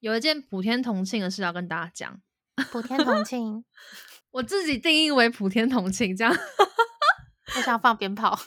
[0.00, 2.20] 有一件普天同庆的事要跟大家讲。
[2.70, 3.64] 普天同庆，
[4.32, 6.34] 我自己定义为普天同庆，这样。
[7.56, 8.34] 我想放鞭炮。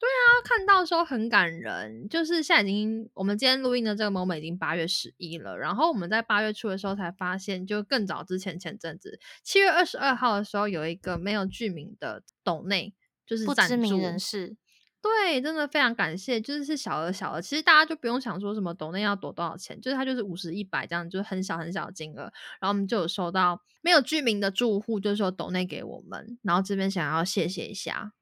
[0.00, 2.08] 对啊，看到时候很感人。
[2.08, 5.56] 就是现在已经，我们今天录音的这个 moment 已经八月十一了。
[5.58, 12.94] 然后我们在八月初的时候才发现，就更早之前前阵子七月二十二号的时候，有一个没有剧名的斗内，
[13.26, 14.56] 就是不知名人士。
[15.02, 22.24] 对，真的非常感谢，就是是小额小额，其实大家就不用想说什么抖内要躲多少钱，就是它就是五十一百这样，就是很小很小的金额，
[22.60, 28.12] 然后我们就有收到没有居民的住户，就是说抖内给我们，然后这边想要谢谢一下，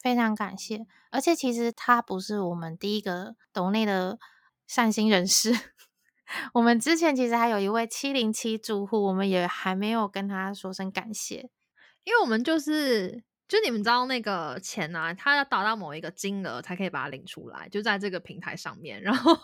[0.00, 4.20] 非常感谢，而且其实他不是我们第一个抖内的
[4.68, 5.52] 善心人士，
[6.54, 11.50] 我们之前其实还有一位七零七住户，我们也还没有跟他说声感谢，
[12.04, 13.24] 因为我们就是。
[13.52, 18.98] 就你们知道那个钱呢，它要达到某一个金额才可以把它领出来，就在这个平台上面。
[19.04, 19.36] 然后，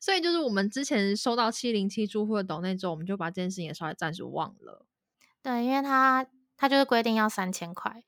[0.00, 4.86] 所以就是我们之前收到七零七住户的抖那之后，我们就把这件事情也稍微暂时忘了。
[5.42, 8.02] 对，因为它它就是规定要三千块，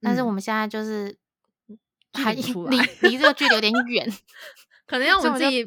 [0.00, 1.18] 但是我们现在就是
[2.14, 2.40] 还离
[3.00, 4.08] 离这个距离有点 远，
[4.86, 5.64] 可能要我们自己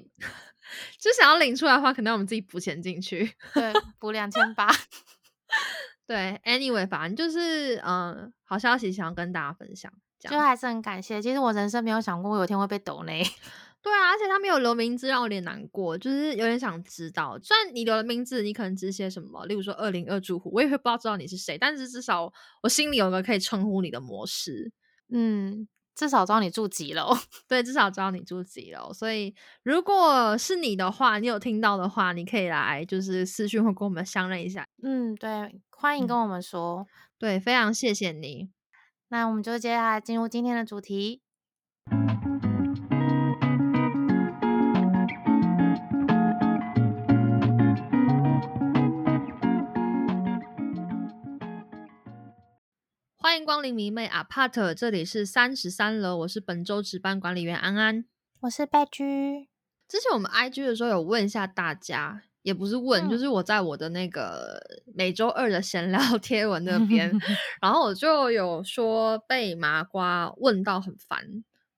[0.97, 4.69] 就想要领出来的话，可能要我们自己补钱进去，对，补两千八。
[6.11, 11.21] 对，anyway，反正就是嗯，好消息想要跟大家分享，就还是很感谢。
[11.21, 13.13] 其实我人生没有想过我有一天会被抖呢。
[13.81, 17.39] 对啊，而且他没有留名字，让我有点难过，就是有点想知道。
[17.41, 22.29] 虽然你留了名字，你可能只写什么，例如说二零二住户，我也会不知道知道你是谁，但是至少
[22.61, 24.73] 我心里有个可以称呼你的模式。
[25.13, 25.65] 嗯。
[26.01, 27.15] 至少知道你住几楼，
[27.47, 28.91] 对，至少知道你住几楼。
[28.91, 34.67] 所以，如果是你的话，你有听到的话，你可以来就是私讯或跟我们相认一下。
[34.81, 36.87] 嗯，对，欢迎跟我们说。
[37.19, 38.49] 对，非常谢谢你。
[39.09, 41.21] 那我们就接下来进入今天的主题。
[53.31, 58.03] 欢迎光临迷妹 Apart，这里是三十三楼，我是本周值班管理员安安，
[58.41, 59.47] 我是贝居。
[59.87, 64.61] 之前我们 IG 的时候有问一下大家，也不是问，就是我在我的那个
[64.93, 67.09] 每周二的闲聊贴文那边，
[67.61, 71.25] 然后我就有说被麻瓜问到很烦，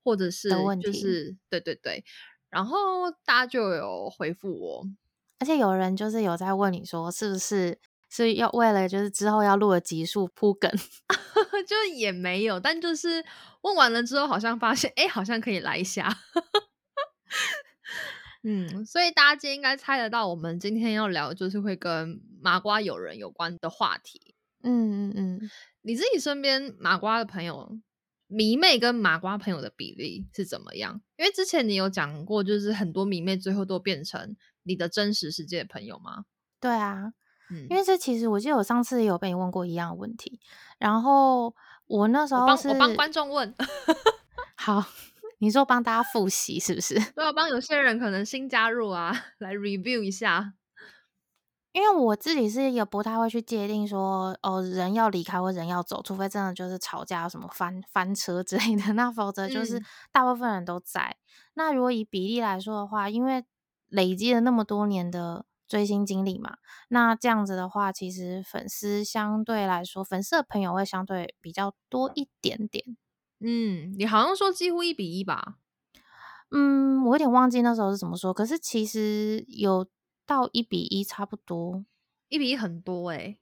[0.04, 0.50] 或者是
[0.82, 2.04] 就是对对对，
[2.50, 4.88] 然后大家就有回复我，
[5.38, 7.78] 而且有人就是有在问你说是不是。
[8.16, 10.70] 是要为了就是之后要录的集数铺梗，
[11.68, 13.26] 就也没有，但就是
[13.62, 16.16] 问完了之后，好像发现哎，好像可以来一下。
[18.44, 24.36] 嗯，所以大家今天应该猜得到，我们今天要聊就是会跟麻瓜友人有关的话题。
[24.62, 25.50] 嗯嗯嗯，
[25.82, 27.80] 你自己身边麻瓜的朋友，
[28.28, 31.02] 迷妹跟麻瓜朋友的比例是怎么样？
[31.18, 36.26] 因为之前你有讲过，就是很多迷妹最后都变成你的真实世界的朋友吗？
[36.60, 37.14] 对啊。
[37.70, 40.40] 因为这其实我记得我上次也有被你问过一样的问题，
[40.80, 41.54] 然后
[41.86, 43.54] 我那时候是我帮观众问，
[44.58, 44.84] 好，
[45.40, 46.96] 你说帮大家复习是不是？
[47.12, 50.54] 对啊，帮有些人可能新加入啊， 来 review 一下。
[51.74, 61.18] 因为我自己是一个不太会去界定说哦人要离开或人要走，除非真的就是吵架什么翻翻车之类的， 那否则就是大部分人都在。
[61.56, 63.44] 那如果以比例来说的话，因为
[63.88, 65.46] 累积了那么多年的。
[65.74, 66.58] 追星经历嘛，
[66.90, 72.96] 那这样子的话，其实粉丝相对来说，粉丝的朋友会相对比较多一点点。
[73.40, 75.56] 嗯，你好像说几乎一比一吧？
[76.52, 79.88] 嗯，我有点忘记那时候是怎么说，可是其实有
[80.28, 81.84] 到一比一差不多，
[82.30, 83.40] 一比一很多哎，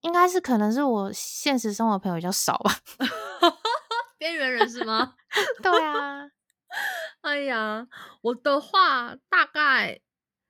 [0.00, 2.74] 应该是可能是我现实生活朋友比较少吧，
[4.16, 5.16] 边缘人是吗？
[5.62, 6.30] 对啊，
[7.20, 7.86] 哎呀，
[8.22, 10.00] 我的话大概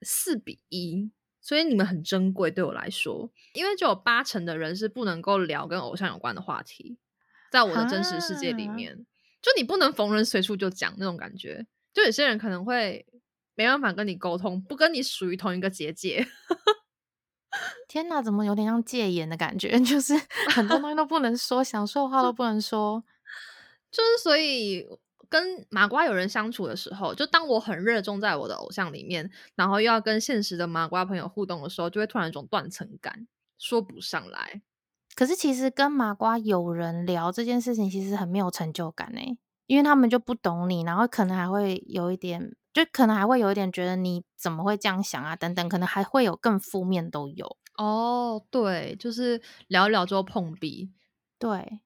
[0.01, 1.11] 四比一。
[1.45, 6.97] 所以你们很珍贵，对我来说，因为就有八成的人是不能够聊跟偶像有关的话题，
[7.51, 9.05] 在我的真实世界里面，
[9.43, 13.05] 就你不能逢人随处就讲那种感觉，就有些人可能会
[13.53, 16.27] 没办法跟你沟通，不跟你属于同一个结界。
[17.87, 19.79] 天哪，怎么有点像戒严的感觉？
[19.85, 20.19] 就是
[20.49, 23.03] 很多东西都不能说，想说的话都不能说，
[23.91, 24.87] 就是所以。
[25.35, 33.27] 跟麻瓜有人相处的时候，就当我很热衷在我的偶像里面，然后又要跟现实的麻瓜朋友互动的时候，就会突然一种断层感，
[33.57, 34.61] 说不上来。
[35.13, 39.19] 可是其实跟麻瓜有人聊这件事情，其实很没有成就感呢，
[39.65, 47.57] 因为他们就不懂你，然后可能还会有一点，就可能还会有一点觉得你怎么会这样想啊，等等，可能还会有更负面都有。
[47.77, 50.93] 哦，对，就是聊一聊之后碰壁。
[51.37, 51.81] 对，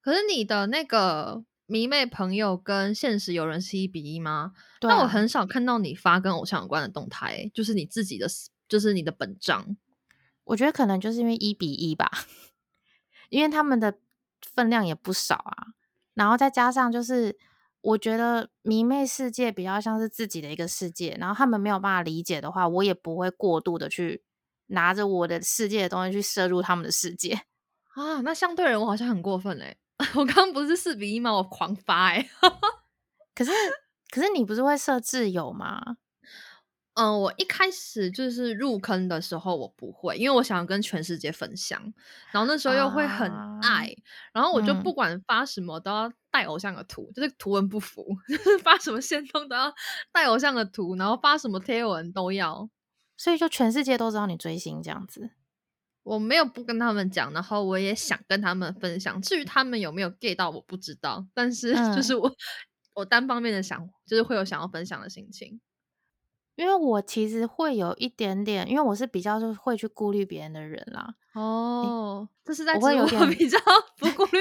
[0.00, 1.44] 可是你的那个。
[1.66, 4.52] 迷妹朋友跟现实有人是一比一吗？
[4.80, 8.34] 但我很少看到你发跟偶像有关的动态，就是你自己的，就
[8.68, 9.76] 就是你的本账？
[10.44, 12.10] 我觉得可能就是因为一比一吧，
[13.30, 13.98] 因为他们的
[14.42, 15.68] 分量也不少啊，
[16.12, 17.38] 然后再加上就是
[17.80, 24.22] 我觉得迷妹世界比较像是自己的一个世界，然后他们没有办法理解的话，我也不会过度的去
[24.66, 27.40] 拿着我的世界的东西去摄入他们的世界
[27.94, 28.20] 啊。
[28.20, 29.76] 那相对人我好像很过分哎，
[30.14, 31.32] 我刚刚不是四比一吗？
[31.32, 32.28] 我狂发哎，
[33.34, 33.50] 可是
[34.10, 35.96] 可是你不是会设置有吗？
[36.94, 41.92] 嗯，我一开始就是入坑的时候，我不会，因为我想要跟全世界分享，
[42.30, 43.28] 然后那时候又会很
[43.62, 43.92] 爱，
[44.32, 49.74] 然后我就不管发什么都要带偶像的图，就是图文不符， 就是发什么线动都要
[50.12, 52.68] 带偶像的图，然后发什么贴文都要，
[53.16, 55.30] 所以就全世界都知道你追星这样子。
[56.04, 62.32] 我没有不跟他们讲，然后我也想跟他们分享，至于他们有没有 get 到，我不知道，但是就是我
[62.94, 65.60] 我单方面的想，就是会有想要分享的心情。
[66.56, 71.12] 因为我其实会有一点点，因为我是比较就是会去顾虑别人的人啦。
[71.32, 73.58] 哦，这是在我会有点比较
[73.98, 74.38] 不顾虑。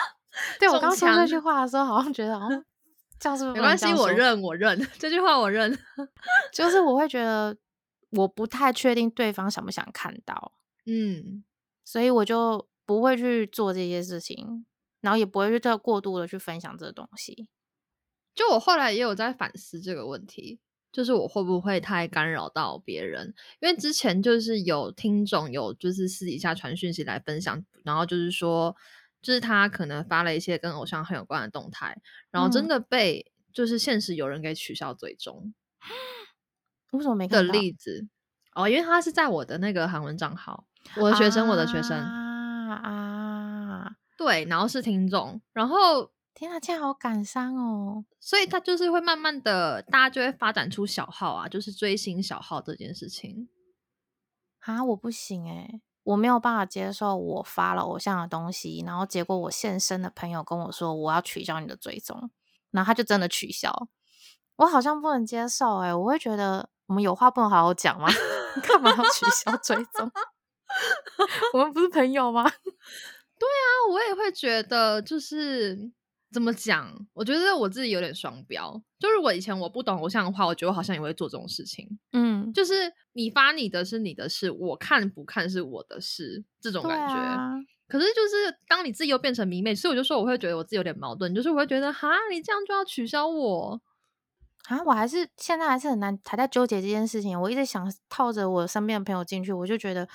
[0.60, 2.62] 对我刚说这句话的时候，好像觉得哦，
[3.18, 5.74] 这样是没关系，我认，我认这句话，我认。
[6.52, 7.56] 就是我会觉得
[8.10, 10.52] 我不太确定对方想不想看到，
[10.86, 11.44] 嗯，
[11.84, 14.64] 所以我就不会去做这些事情，
[15.00, 17.48] 然后也不会去再过度的去分享这个东西。
[18.34, 20.60] 就我后来也有在反思这个问题。
[20.92, 23.34] 就是我会不会太干扰到别人？
[23.60, 28.74] 因为之前就是有听众有就是私底下传讯息来分享，然后就是说，
[29.20, 32.00] 就是他可能发了一些跟偶像很有关的动态，
[32.30, 35.52] 然后真的被就是现实有人给取消追踪。
[36.92, 38.08] 为什么没看的例子？
[38.54, 40.66] 哦，因为他是在我的那个韩文账号，
[40.96, 46.10] 我的学生，我的学生啊啊，对，然后是听众，然后。
[46.38, 48.04] 天啊，这样好感伤哦！
[48.20, 53.48] 所以他就是会慢慢的，大家就会发展出小号啊，就是追星小号这件事情
[54.60, 62.30] 啊，我不行诶，我没有办法接受我发了偶像的东西，然后结果我现身的朋友跟我说我要取消你的追踪，
[62.70, 63.88] 然后他就真的取消，
[64.56, 68.10] 我好像不能接受诶，我会觉得我们有话不能好好讲吗？
[68.62, 70.12] 干嘛要取消追踪？
[71.52, 72.44] 我们不是朋友吗？
[73.38, 75.92] 对啊，我也会觉得就是。
[76.32, 76.92] 怎么讲？
[77.14, 78.82] 我觉得我自己有点双标。
[78.98, 81.88] 就如果以前我不懂偶像的话，我觉得我好像也会做这种事情。
[82.12, 87.66] 嗯，就是你发你的是你的事，我看不看是我的事，这种感觉。
[87.88, 93.80] 可是就是当你自己又变成迷妹，所以我就说我会觉得我自己有点矛盾，就是我会觉得哈，你这样就要取消我
[94.68, 94.82] 啊！
[94.84, 97.40] 我还是现在还是很难，还在纠结这件事情。
[97.40, 100.06] 我一直想套着我身边的朋友进去，我就觉得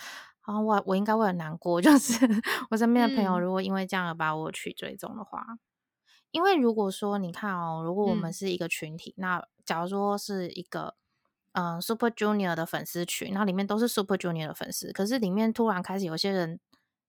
[0.42, 1.80] 啊，我我应该会很难过。
[1.82, 2.16] 就是
[2.70, 5.46] 我身边的朋友如果因为这样而把我去追踪的话。
[6.32, 10.96] 因为如果说你看哦，如果我们是一个群体，那假如说是一个
[11.52, 16.58] 嗯 Super Junior 的粉丝群，那里面都是 Super Junior 的粉丝，可是里面突然开始有些人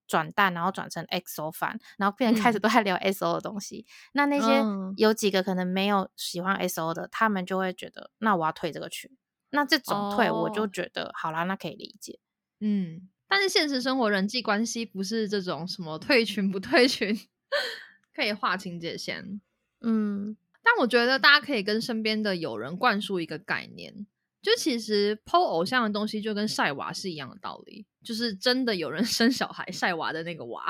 [0.09, 4.61] 转淡，然后转成 XO 粉，然后变成开始都在聊 XO 的东西，那那些
[4.97, 9.09] 有几个可能没有喜欢 XO 的，他们就会觉得那我要退这个群，
[9.51, 12.19] 那这种退我就觉得好啦，那可以理解，
[12.59, 17.19] 嗯，但是现实生活人际关系不是这种什么退群不退群。
[18.15, 19.41] 可以划清界限，
[19.81, 24.07] 嗯，但我觉得大家可以跟身边的友人灌输一个概念，
[24.43, 30.63] 就其实剖偶像的东西就跟晒娃是一样的道理，就是真的有人 生小孩晒娃的那个娃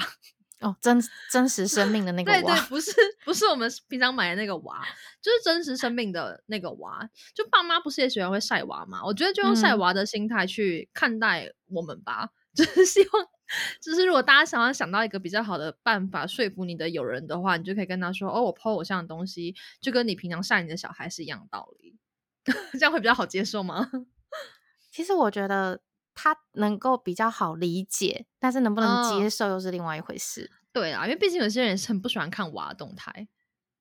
[0.60, 2.92] 哦，真真实生命的那个娃，对对，不是
[3.24, 4.84] 不是我们平常买的那个娃，
[5.20, 7.08] 就是真实生命的那个娃。
[7.34, 9.04] 就爸妈不是也喜欢会晒娃嘛？
[9.04, 13.26] 我觉得就用晒娃的心态去看待我们吧， 就是希望。
[13.82, 21.98] 就是如果大家想要想到一个比较好的办法说服你的友人的话，你就可以跟他说：“哦，我 po 偶像的东西，就跟你平常晒你的小孩是一样的道理。
[22.72, 23.90] ”这样会比较好接受吗？
[24.90, 25.82] 其实我觉得
[26.14, 30.50] 他能够比较好理解，但是能不能接受又是另外一回事。
[30.72, 33.28] 对啊，因为毕竟有些人是很不喜欢看娃动态。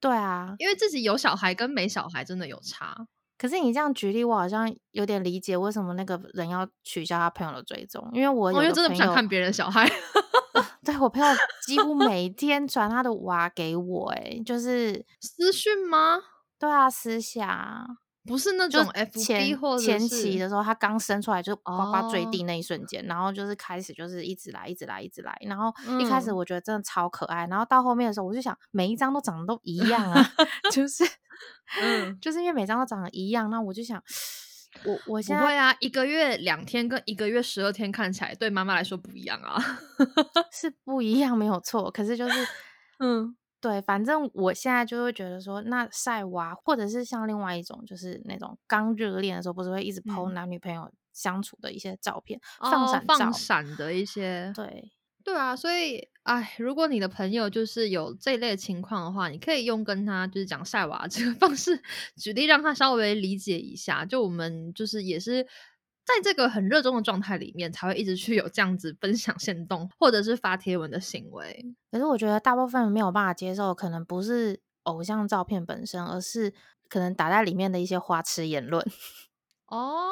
[0.02, 3.08] 对啊，因为自己有小孩跟没小孩真的有差。
[3.42, 9.90] 可是你这样举例，我好像有点理解为什么那个人要取消他朋友的追踪，因为我因为真的不想看别人小孩。
[10.86, 11.28] 对我朋友
[11.66, 16.20] 几乎每天传他的娃给我，哎，就是私讯吗？
[16.60, 17.88] 对啊，私下。
[18.24, 19.20] 不是那种 F
[19.60, 25.36] 或前期的时候，他刚生出来就呱呱坠地那一瞬间，然后就是开始就是一直来，一直来，一直来。
[25.42, 30.24] 然后一开始我觉得真的超可爱，然后到后面的时候，我就想每一张都长得都一样啊，
[30.72, 31.04] 就是，
[31.82, 34.02] 嗯，就是因为每张都长得一样，那我就想，
[34.86, 39.60] 我我现在不会啊，一个月两天跟一个月十二天看起来对妈妈来说不一样啊，
[40.52, 42.48] 是不一样没有错，可是就是，
[43.04, 43.36] 嗯。
[43.62, 53.18] 对，反正我现在就会觉得说，那晒娃，或者是像另外一种，就是那种刚热恋的时候，不是会一直 PO 男女朋友相处的一些照片，放哦，闪照。
[53.20, 54.92] 放闪的一些，对，
[55.24, 61.80] 对啊，所以，哎，如果你的朋友就是有这一类情况的话，你可以用跟他就是讲晒娃这个方式
[62.16, 64.04] 举例，让他稍微理解一下。
[64.06, 65.46] 就我们就是也是
[66.04, 71.74] 在这个很热衷的状态里面，才会一直去有这样子分享行动或者是发贴文的行为。
[71.92, 76.54] 可是我觉得大部分人没有办法接受，可能不是偶像照片本身，而是
[76.90, 78.86] 可能打在里面的一些花痴言论。
[79.68, 80.10] 哦，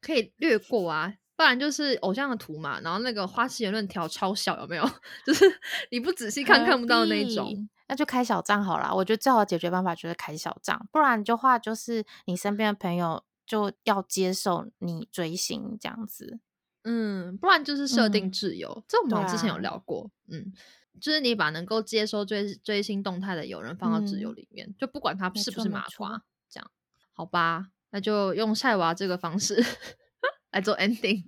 [0.00, 4.88] 可以略过啊，不然就是偶像的图嘛，然后那个花痴言论调超小，有没有？
[5.26, 5.44] 就是
[5.90, 7.68] 你不仔细看看不到那种。
[7.88, 8.90] 那就开小账好啦。
[8.94, 13.22] 我觉得最好的解决办法就是开小账，不然的话就是你身边的朋友
[13.52, 16.40] 就要接受你追星这样子。
[16.84, 20.10] 嗯，不然就是设定嗯挚友，这我们好像之前有聊过。
[20.28, 20.54] 嗯，
[20.98, 26.70] 就是你把能够接收追追星动态的友人放到挚友嗯里面，就不管他是不是麻瓜，这样
[27.12, 27.66] 好吧？
[27.90, 29.62] 那就用晒娃这个方式
[30.50, 31.22] 来做 ending。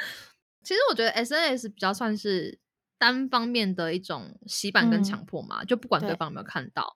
[0.62, 2.58] 其实我觉得 S N S 比较算是
[2.98, 6.94] 单方面的一种洗版跟嗯强迫嘛，就不管对对方有没有看到，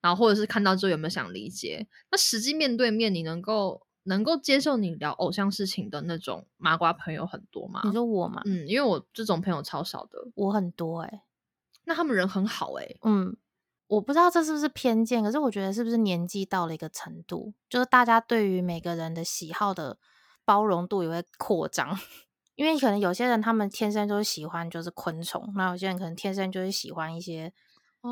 [0.00, 1.86] 然后或者是看到之后有没有想理解。
[2.10, 7.82] 那实际面对面，你能够能够接受你聊偶像事情的那种麻瓜朋友很多吗？
[7.84, 11.24] 你说我嘛，嗯，因为我这种朋友超少的，我很多哎、
[11.84, 13.36] 那他们人很好哎、嗯，
[13.88, 19.98] 我不知道这是不是偏见，可是我觉得是不是年纪到了一个程度，就是大家对于每个人的喜好的
[20.44, 21.98] 包容度也会扩张。
[22.56, 27.54] 因为可能有些人他们天生就是喜欢就是昆虫，那有些人可能天生就是喜欢一些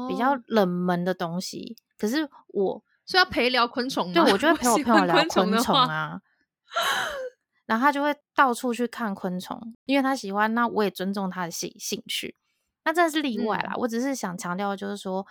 [0.08, 1.76] 比较哦冷门的东西。
[1.98, 4.12] 可是我所以要陪聊昆虫吗？
[4.12, 6.20] 对我就会 陪我朋友聊昆虫啊，
[7.64, 12.36] 然后他就会到处去看昆虫，因为他喜欢，那我也尊重他的兴兴趣。
[12.84, 15.26] 那这是例外啦，嗯我只是想强调，就是说，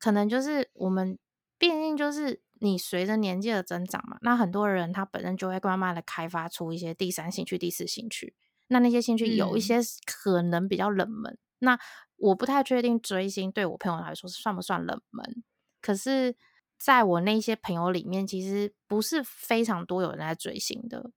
[0.00, 1.16] 可能就是我们
[1.58, 8.34] 毕竟就是你随着年纪的增长嘛，那很多人他本身就会慢慢的开发出一些第三兴趣、第四兴趣。
[8.66, 11.78] 那那些兴趣有一嗯些可能比较冷门，那
[12.16, 15.44] 我不太确定追星对我朋友来说是算不算冷门。
[15.80, 16.34] 可是，
[16.78, 21.10] 在我那些朋友里面，其实不是非常多有人在追星的，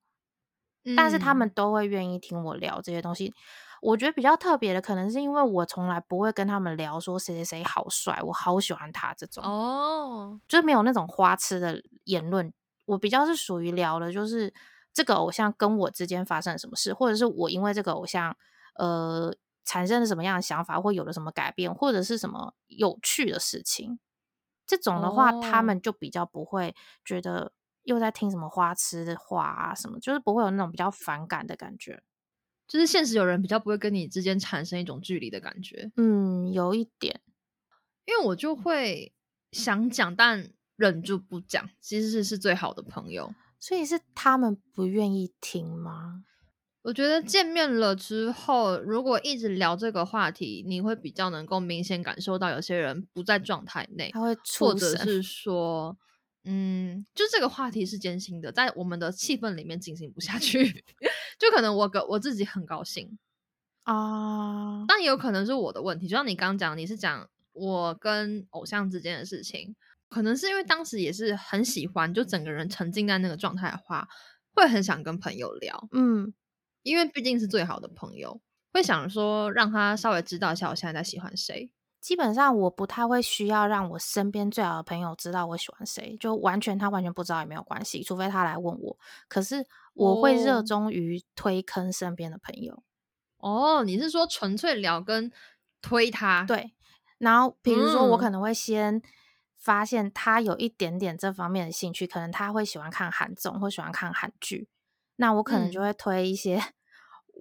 [0.96, 3.34] 但是他们嗯都会愿意听我聊这些东西。
[3.82, 12.52] 我觉得比较特别的，可能是因为我从来不会跟他们聊说谁谁谁好帅，我好喜欢他这种，哦，就是没有那种花痴的言论。
[12.86, 14.54] 我比较是属于聊的，就是
[14.94, 18.36] 这个偶像跟我之间发生了什么事，或者是我因为这个偶像
[18.76, 24.00] 呃产生了什么样的想法，或有了什么改变，或者是什么有趣的事情。
[24.70, 32.04] 这种的话，他哦们就比较不会觉得又在听什么花痴的话啊什么，就是不会有那种比较反感的感觉。
[32.68, 37.20] 就是现实有人比较不会跟你之间产生一种距离的感觉，嗯，有一点，
[38.06, 39.12] 因为我就会
[39.52, 43.34] 想讲，但忍住不讲，其实是是最好的朋友。
[43.60, 46.24] 所以是他们不愿意听吗？
[46.82, 55.22] 我觉得见面了之后，如果一直聊这个话题，你会比较能够明显感受到有些人不在状态内，他会或者是。
[55.22, 55.98] 说，
[56.46, 60.84] 嗯，就这个话题是艰辛的，在我们的气氛里面进行不下去，
[61.38, 63.20] 就可能我个我自己很高兴，
[63.84, 66.08] 啊，但也有可能是我的问题。
[66.08, 69.76] 就像你刚刚讲，你是讲我跟偶像之间的事情，
[70.08, 74.08] 可能是因为当时也是很喜欢，就整个人沉浸在那个状态的话，
[74.56, 76.34] 会很想跟朋友聊，嗯，
[76.84, 78.40] 因为毕竟是最好的朋友，
[78.74, 81.72] 会想说让他稍微知道一下我现在在喜欢谁。
[82.00, 88.98] 基本上我不太会需要让我身边最好的朋友知道我喜欢谁，就完全他完全不知道也没有关系，除非他来问我。
[89.28, 92.82] 可是我会热哦衷于推坑身边的朋友，
[93.40, 95.30] 哦，你是说纯粹聊跟
[95.82, 96.72] 推他？，对。
[97.18, 99.02] 然后比如说我可嗯能会先
[99.58, 104.70] 发现他有一点点这方面的兴趣，可能他会喜欢看韩综或喜欢看韩剧，
[105.20, 106.62] 那我可能就嗯会推一些。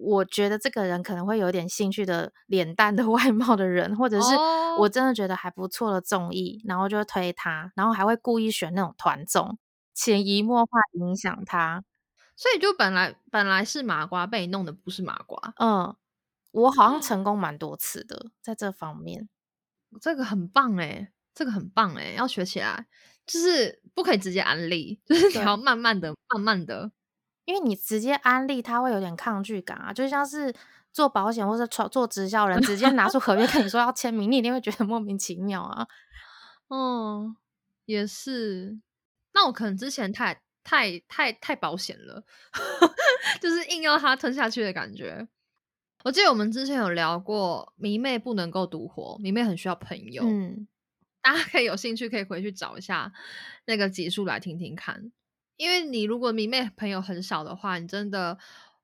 [0.01, 9.57] 我觉得这个人可能会有点兴趣的脸蛋的 外貌的人，或者是哦我真的觉得还不错的综艺，然后就会推他，然后还会故意选那种团综，
[9.93, 11.83] 潜移默化影响他。
[12.37, 15.93] 所以就本来本来是麻瓜，被你弄的不是麻瓜，嗯，
[16.51, 19.27] 我好像成功蛮多次的，在这方面。
[20.01, 22.87] 这个很棒诶，这个很棒诶，要学起来。
[23.27, 26.91] 就是不可以直接安利，就是你要慢慢的、慢慢的。
[27.49, 30.53] 因为你直接安利，他会有点抗拒感啊，就像是
[30.93, 35.87] 做保险或者做做直销人，直接拿出合约跟你说要签名，你一定会觉得莫名其妙啊。
[36.69, 37.35] 嗯，
[37.85, 38.79] 也是。
[39.33, 42.23] 那我可能之前太太太太保险了，
[43.41, 45.27] 就是硬要他吞下去的感觉。
[46.03, 50.21] 我记得我们之前有聊过，迷妹不能够独活，迷妹很需要朋友。
[50.23, 50.67] 嗯，
[51.23, 53.11] 大家可以有兴趣可以回去找一下
[53.65, 55.11] 那个集数来听听看。
[55.59, 58.37] 因为你如果迷妹朋友很少的话，你真的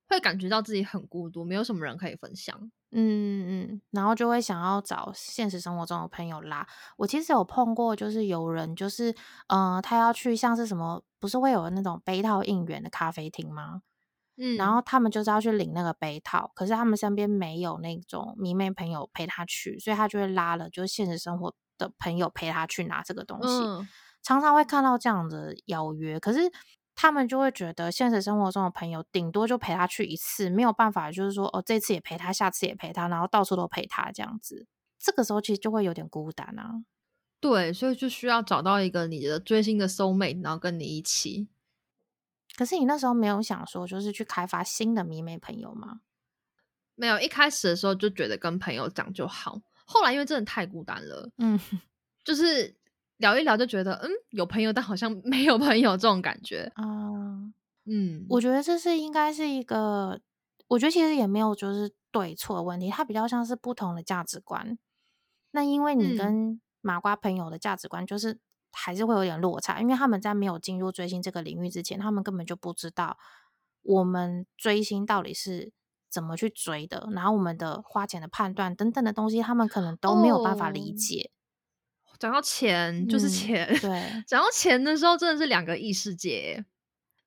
[0.10, 2.70] 会感觉到自己很孤独，没有什么人可以分享。
[2.92, 6.68] 嗯嗯，然后就会想要找现实生活中的朋友拉。
[6.98, 9.16] 我其实有碰过，就是有人就是，
[9.48, 13.82] 呃，他要去像是什么，不是会有那种杯套应援的咖啡厅吗？
[14.38, 23.48] 嗯，然后他们就是要去领那个杯套，可是他们身边没有那种迷妹朋友陪他去，所以他就会拉了就是现实生活的朋友陪他去拿这个东西。
[24.26, 26.52] 常常会看到这样的邀约，可是
[26.96, 34.66] 他们就会觉得现实生活中的朋友顶多就陪他去一次，没有办法，就是说哦，这次也陪他，下次也陪他，然后到处都陪他这样子。
[34.98, 36.84] 这个时候其实就会有点孤单啊。
[37.40, 41.48] 对，所以就需要找到一个你的追星的 soul mate，然后跟你一起。
[42.58, 46.00] 可是你那时候没有想说，就是去开发新的迷妹朋友吗？
[46.96, 49.62] 没有，一开始的时候就觉得跟朋友讲就好。
[49.86, 51.60] 后来因为真的太孤单了，嗯，
[52.24, 52.76] 就是。
[53.18, 56.84] 聊一聊就觉得，嗯，有朋友，但好像没有朋友这种感觉啊。
[57.86, 60.20] 嗯，我觉得这是应该是一个，
[60.68, 64.78] 我觉得其实也没有就是对错的问题，它比较像是不同的价值观。
[65.52, 68.40] 那因为你跟麻瓜朋友的价值观就是
[68.72, 73.18] 还是会有点落差，因为他们在没有进入追星这个领域之前，他们根本就不知道
[73.84, 75.72] 我们追星到底是
[76.10, 81.32] 怎么去追的，然后我们的花钱的判断等等的东西，他们可能都没有办法理解。
[82.20, 86.66] 讲到钱就是钱，对， 讲到钱的时候真的是两个异世界。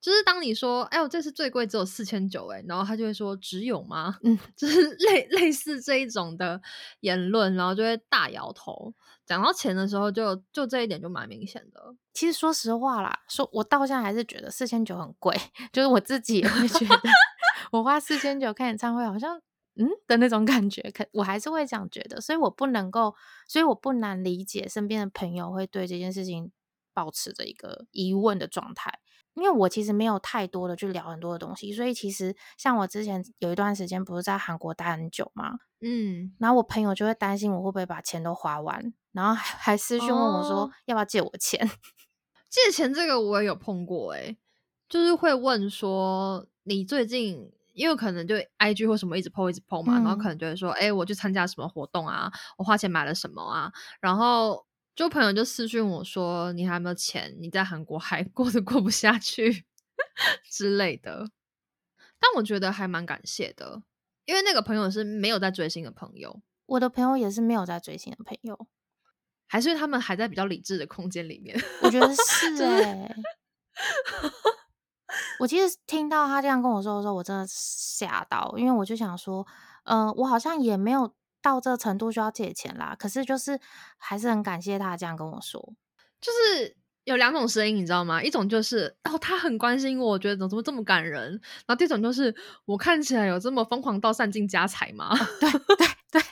[0.00, 6.62] 就是当你说“哎呦，这次最贵只有四千九”，哎，然后他就会说“只有吗？”嗯，就是 类类似这一种的
[7.00, 8.94] 言论，然后就会大摇头。
[9.26, 11.96] 讲到钱的时候，就就这一点就蛮明显的。
[12.14, 15.36] 其实说实话啦，说我到现在还是觉得四千九很贵，
[15.72, 17.02] 就是我自己也会觉得，
[17.72, 19.42] 我花四千九看演唱会好像。
[19.78, 23.14] 嗯的那种感觉，可我还是会这样觉得，所以我不能够，
[23.46, 26.50] 所以我不难理解身边的朋友会对这件事情
[26.92, 28.98] 保持着一个疑问的状态，
[29.34, 41.70] 因为我其实没有太多的去聊很多的东西，所以其实像我之前有一段时间不是在韩国待很久嘛，嗯，然后我朋友就会担心我会不会把钱都花完，然后还还私讯问我说要不要借我钱，
[42.50, 44.36] 借钱这个我也有碰过，诶
[44.88, 47.52] 就是会问说你最近。
[47.78, 57.36] 因为可能就 I G 或什么一直 po 一直 po 嘛，然后可能就会说，哎，我去参加什么活动啊，我花钱买了什么啊，然后就朋友就私讯我说，你还有没有钱？
[57.38, 59.64] 你在韩国还 过得过不下去
[60.50, 61.30] 之类的。
[62.18, 63.80] 但我觉得还蛮感谢的，
[64.24, 68.66] 因为那个朋友是没有在追星的朋友，我的朋友也是没有在追星的朋友，
[69.46, 71.56] 还是他们还在比较理智的空间里面。
[71.82, 73.14] 我觉得是哎。
[75.40, 79.46] 我其实听到他这样跟我说的时候，我真的吓到，因为我就想说，
[79.84, 82.96] 嗯，我好像也没有到这程度需要借钱啦。
[82.98, 83.58] 可是就是
[83.96, 85.74] 还是很感谢他这样跟我说。
[86.20, 88.22] 就是有两种声音，你知道吗？
[88.22, 91.32] 一种就是哦，他很关心我，我觉得怎么这么感人。
[91.66, 95.16] 然后第二种就是我看起来有这么疯狂到散尽家财吗？
[95.40, 95.58] 对对
[96.10, 96.26] 对， 就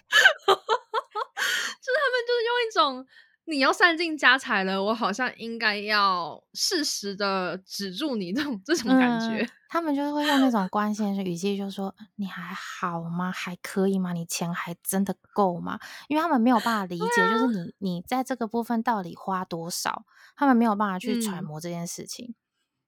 [1.87, 3.07] 是他们就是用一种。
[3.49, 9.49] 你要散尽家财了，我好像应该要适时的止住你这种这种感觉。
[9.69, 13.31] 他们就是会用那种关心的语气，就说：“你还好吗？
[13.31, 14.13] 还可以吗？
[14.13, 15.79] 你钱还真的够吗？”
[16.09, 20.05] 因为他们没有办法理解，就是你你在这个部分到底花多少，
[20.37, 22.35] 他们没有办法去揣摩这件事情。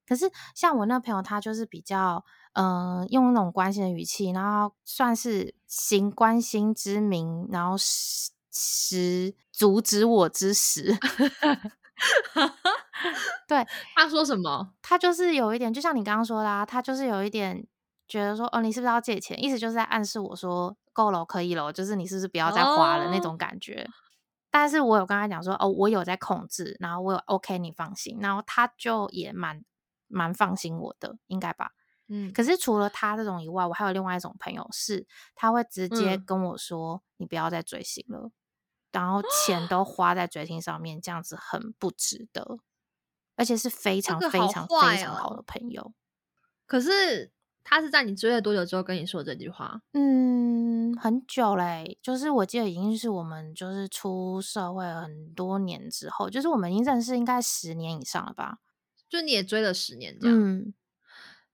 [0.07, 8.33] 可是像我那朋友，他就是比较嗯，用那种关心的语气，然后算是行关心之名，然后是。
[8.59, 10.97] 时阻止我之时，
[13.47, 14.73] 对他说什么？
[14.83, 17.65] 他就是有一点，就像你刚刚说的，啊他就是有一点
[18.09, 19.41] 觉得说，哦，你是不是要借钱？
[19.43, 23.89] 意思就是在暗示我说，够了，可以了，就是你是不是不要再花了那种感觉？
[24.51, 28.19] 但是我有跟他讲说，哦，我有在控制，然后我有 OK，你放心。
[28.21, 29.63] 然后他就也蛮
[30.09, 31.73] 蛮放心我的，应该吧？
[32.09, 32.33] 嗯。
[32.33, 38.31] 可是除了他这种以外，我还有另外一种朋友，是他会直接跟我说，你不要再追星了。
[38.93, 42.59] 然后钱都花在追星上面，这样子很不值得，
[43.37, 45.93] 而且是非常非常非常好的朋友。
[46.67, 49.83] 可是他是在你追了多久之后跟你说这句话？
[49.93, 58.59] 嗯，很久嘞，就是我记得已经是我们就是出社会很多年之后，就是我们已经认识应该十年以上了吧？
[59.09, 60.37] 就你也追了十年这样。
[60.39, 60.75] 嗯，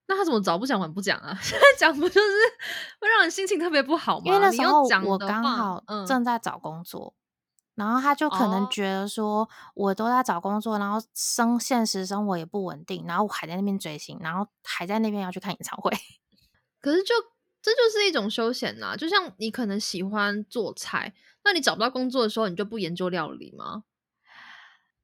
[0.07, 1.37] 那他怎么早不讲晚不讲啊？
[1.43, 2.31] 现在讲不就是
[2.99, 4.23] 会让人心情特别不好吗？
[4.25, 7.13] 因为那时候我刚好正在找工作。
[7.75, 15.91] 然后他就可能觉得说，我都在找工作，然后生现实生活也不稳定，然后我还在那边追星，然后还在那边要去看演唱会。
[16.81, 17.13] 可是就
[17.61, 23.83] 这就是一种休闲呐，就像你可能喜欢做菜，那你找不到工作的时候，你就不研究料理吗？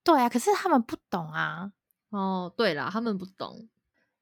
[0.04, 1.74] 对啊，可是他们不懂啊。
[2.10, 3.68] 哦，对啦，他们不懂。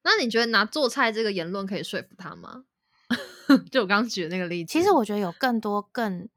[0.02, 2.64] 那你觉得拿做菜这个言论可以说服他吗？
[3.70, 6.28] 就我刚刚举的那个例子，其实我觉得有更多更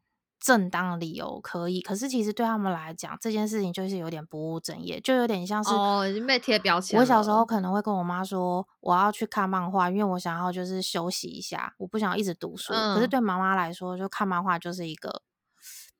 [0.43, 6.99] 正当的理由可以，可是其实对他们来讲，这件事情就是有点不务正业，就有点像是哦，已经被贴标签。
[6.99, 12.73] 我小时候可能会跟我妈说，我要去看漫画，因为我想要就是休息一下，我不想要一直读书。
[12.73, 15.21] 可是对妈妈来说，就看漫画就是一个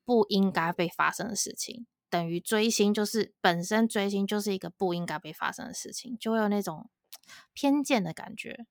[0.04, 6.90] 不应该被发生的事情，等于追星就是本身追星就是一个不应该被发生的事情，就会有那种
[7.54, 8.66] 偏见的感觉。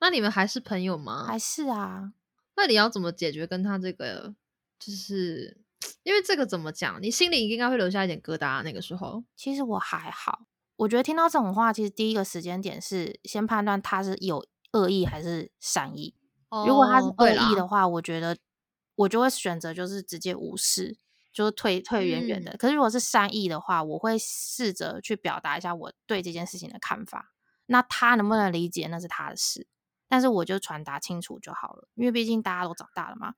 [0.00, 1.26] 那你们还是朋友吗？
[1.26, 2.14] 还是啊？
[2.56, 4.34] 那你要怎么解决跟他这个？
[4.78, 5.64] 就是
[6.02, 7.02] 因为这个怎么讲？
[7.02, 8.62] 你心里应该会留下一点疙瘩。
[8.62, 10.40] 那个时候，其实我还好。
[10.76, 16.14] 我觉得听到这种话，其实第一个时间点是先判断他是有恶意还是善意。
[16.66, 18.36] 如果他是恶意的话，我觉得
[18.94, 20.96] 我就会选择就是直接无视，
[21.32, 22.56] 就是退退远远的。
[22.56, 27.32] 可是如果是善意的话，我会试着去表达一下我对这件事情的看法。
[27.66, 29.66] 那他能不能理解，那是他的事。
[30.08, 33.34] 但是我就传达清楚就好了，因为毕竟大家都长大了嘛。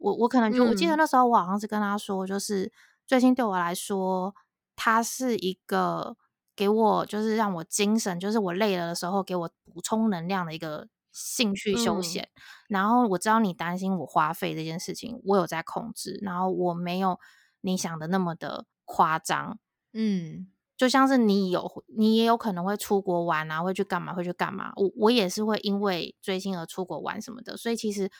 [0.00, 2.72] 我我可能就我记得那时候我好像是跟他说，就是
[3.06, 4.34] 追星对我来说，
[4.74, 6.16] 他是一个
[6.56, 12.28] 给我就是让我精神，就是我累了的时候给我补充能量的一个兴趣休闲。
[12.68, 17.18] 然后我知道你担心我花费这件事情，我有在控制，然后我没有
[17.60, 19.58] 你想的那么的夸张。
[19.92, 20.48] 嗯。
[20.76, 24.14] 就像是你有，你也有可能会出国玩啊，会去干嘛？
[24.14, 24.72] 会去干嘛？
[24.76, 28.10] 我我也是会因为追星而出国玩什么的，所以其实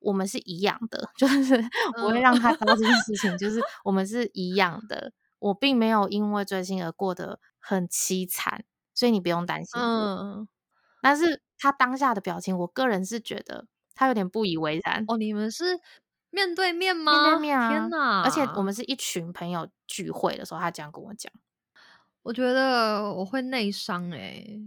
[0.00, 1.54] 我们是一样的， 就是
[2.02, 5.12] 我会让他知道这件事情，就是我们是一样的。
[5.38, 9.80] 我并没有因为追星而过得很凄惨，所以你不用担心。
[9.80, 10.46] 嗯，
[11.00, 15.02] 但是他当下的表情，我个人是觉得他有点不以为然。
[15.08, 15.80] 哦，你们是
[16.30, 17.12] 面对面吗？
[17.12, 17.70] 面对面啊！
[17.70, 18.22] 天哪！
[18.22, 21.32] 而且我们是一群朋友聚会的时候，他这样跟我讲。
[22.22, 24.60] 我觉得我会内伤诶，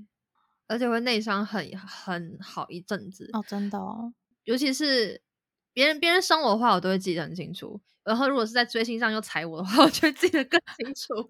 [0.68, 4.14] 而且会内伤很很好一阵子哦，真的哦。
[4.44, 5.22] 尤其是
[5.74, 7.80] 别人别人伤我的话，我都会记得很清楚。
[8.04, 11.30] 然后如果是在追星上又踩我的话， 我就会记得更清楚。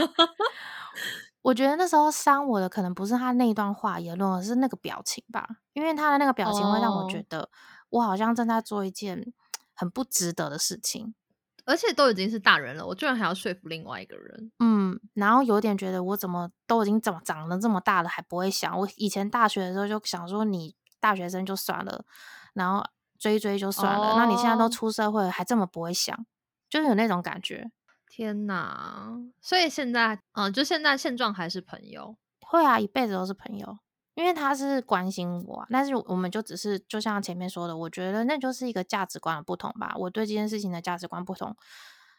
[1.42, 5.46] 我觉得那时候伤我的可能不是他那一段话言论，而是那个表情吧。
[5.72, 7.48] 因为他的那个表情会让我觉得
[7.90, 9.32] 我好像正在做一件
[9.74, 11.14] 很不值得的事情。
[11.64, 14.52] 而且都已经是大人了，我居然还要说服另外一个人。
[14.60, 18.78] 嗯，然后有点觉得我怎么都已经怎么长得这么大了，还不会想。
[18.78, 22.04] 我以前大学的时候就想说，你大学生就算了，
[22.54, 22.84] 然后
[23.18, 24.16] 追追就算了。
[24.16, 26.26] 那你现在都出社会了，还这么不会想，
[26.68, 27.70] 就是有那种感觉。
[28.08, 29.12] 天哪！
[29.40, 32.16] 所以现在，嗯，就现在现状还是朋友？
[32.40, 33.78] 会啊，一辈子都是朋友。
[34.14, 39.92] 因为他是关心我，但是我们就只是就像前面说的，我觉得那就是一个价值观的不同吧。
[39.94, 41.54] 我对这件事情的价值观不同，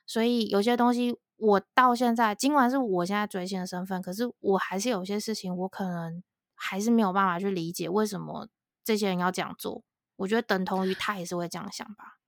[0.06, 6.22] 所以有些东西我到现在，尽管是我现在追星的身份，可是我还是有些事情我可能
[6.54, 8.48] 还是没有办法去理解为什么
[8.88, 9.84] 这些人要这样做。
[10.16, 12.20] 我觉得等同于他也是会这样想吧。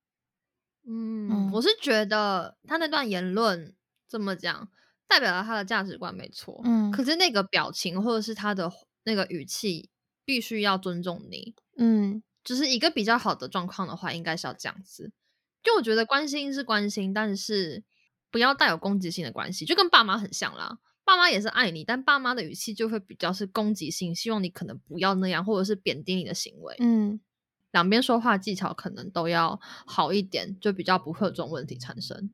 [0.86, 3.74] 嗯，我是觉得他那段言论
[4.08, 4.70] 这么讲，
[5.08, 6.62] 代表了他的价值观没错。
[6.66, 8.72] 嗯，可是那个表情或者是他的。
[9.06, 9.90] 那个语气
[10.26, 15.14] 必须要尊重你，嗯，就是一个比较好的状况的话，应该是要这样子。
[15.64, 17.84] 就我觉得关心是关心，但是
[18.30, 20.80] 不要带有攻击性的关系，就跟爸妈很像啦。
[21.10, 26.76] 爸妈也是爱你，但爸妈的语气就会比较是攻击性，希望你可能不要那样，或者是贬低你的行为。
[26.78, 27.20] 嗯，
[27.72, 32.30] 两边说话技巧可能都要好一点，就比较不会有这种问题产生。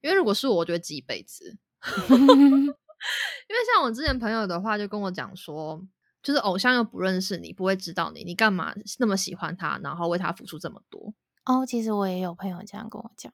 [0.00, 1.56] 因为如果是我，我就会记一辈子。
[2.18, 2.26] 因
[2.66, 5.86] 为像我之前朋友的话，就跟我讲说，
[6.24, 11.14] 就是偶像又不认识你，不会知道你，你干嘛那么喜欢他，然后为他付出这么多？
[11.44, 13.32] 哦，其实我也有朋友这样跟我讲，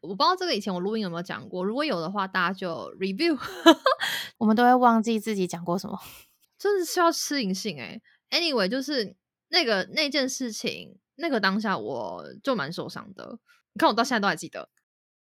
[0.00, 3.38] 我不知道这个以前我录音有没有讲过，如果有的话，大家就 review。
[4.38, 5.98] 我们都会忘记自己讲过什么，
[6.58, 8.00] 真的是要吃银杏哎。
[8.30, 9.16] Anyway，就是
[9.48, 13.38] 那个那件事情，那个当下我就蛮受伤的。
[13.72, 14.70] 你看我到现在都还记得。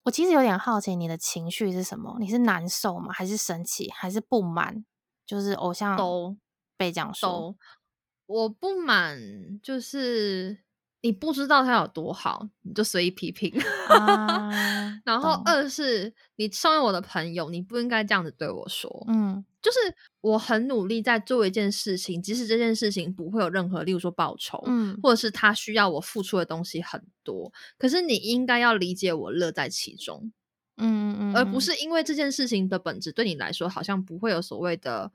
[0.04, 2.16] 我其实有点好奇你的情绪是什么？
[2.20, 3.12] 你是难受吗？
[3.12, 3.90] 还是生气？
[3.90, 4.84] 还是不满？
[5.26, 6.36] 就是偶像都
[6.76, 7.54] 被这样说，
[8.26, 10.64] 我不满就是
[11.00, 13.52] 你不知道他有多好，你就随意批评。
[15.04, 19.04] 然后二是你身为我的朋友，你不应该这样子对我说。
[19.08, 19.44] 嗯。
[19.60, 19.78] 就是
[20.20, 30.30] 我很努力在做一件事情，即使这件事情不会有任何，例如说报酬，嗯，或者是他需要我付出的东西很多，可是你应该要理解我乐在其中，
[30.76, 35.10] 嗯嗯，而不是因为这件事情的本质对你来说好像不会有所谓的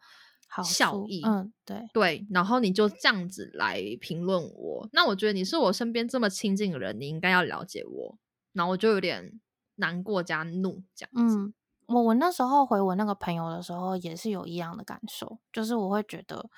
[0.61, 8.17] 效益，嗯，对对，然后你就这样子来评论我，那我觉得你是我身边这么亲近的人，你应该要了解我，
[8.51, 9.39] 然后我就有点
[9.75, 11.53] 难过加怒这样子。
[11.87, 16.49] 我我那时候回我那个朋友的时候，也是有一样的感受，就是我会觉得，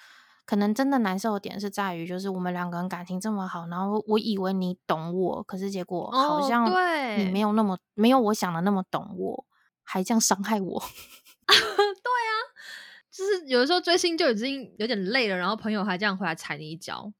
[0.45, 9.45] 可能真的难受的点是在于，就是我们两个人感情这么好，然后我以为你懂我，可是结果好哦，像对，你没有那么没有我想的那么懂我，
[9.83, 10.83] 还这样伤害我。
[13.15, 17.13] 就是有的时候追星就已经有点累了，然后朋友还这样回来踩你一脚。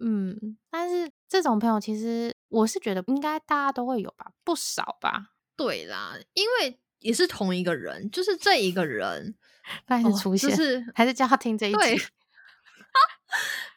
[0.00, 5.32] 嗯，但是这种朋友其实我是觉得应该大家都会有吧，不少吧。
[5.54, 9.34] 对啦，因为也是同一个人，就是这一个人，
[9.86, 12.04] 开始哦出现，就是还是叫他听这一对集。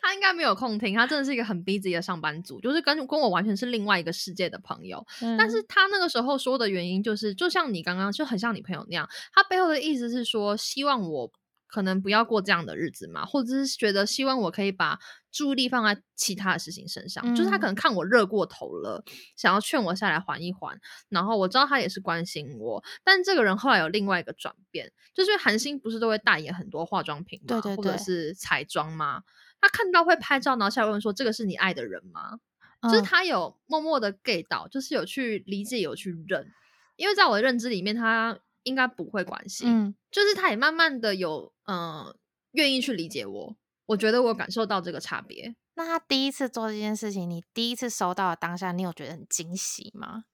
[0.01, 5.05] 他应该没有空听，他真的是一个很 busy 的上班族，就是跟跟我完全是另外一个世界的朋友。
[5.37, 11.31] 但是嗯他那个时候说的原因，就是就像你刚刚就很像你朋友那样，他背后的意思是说，希望我
[11.67, 14.97] 可能不要过这样的日子嘛，或者是觉得希望我可以把
[15.31, 17.35] 注意力放在其他的事情身上。
[17.35, 19.03] 就是他可嗯能看我热过头了，
[19.35, 20.79] 想要劝我下来缓一缓。
[21.09, 29.23] 然后我知道他也是关心我，但这个人后来有另外一个转变，就是韩星不是都会代言很多化妆品嘛，对对或者是彩妆吗？
[29.59, 32.39] 他看到会拍照，然后下来问说：“这个是你爱的人吗？”
[32.83, 36.51] 就是嗯他有默默的 get 到，就是有去理解，有去认。
[36.95, 42.15] 因为在我的认知里面，他应该不会关心，嗯就是他也慢慢的有嗯、呃
[42.51, 43.55] 愿意去理解我。
[43.87, 45.55] 我觉得我感受到这个差别。
[45.75, 50.25] 那他第一次做这件事情，你第一次收到的当下，你有觉得很惊喜吗？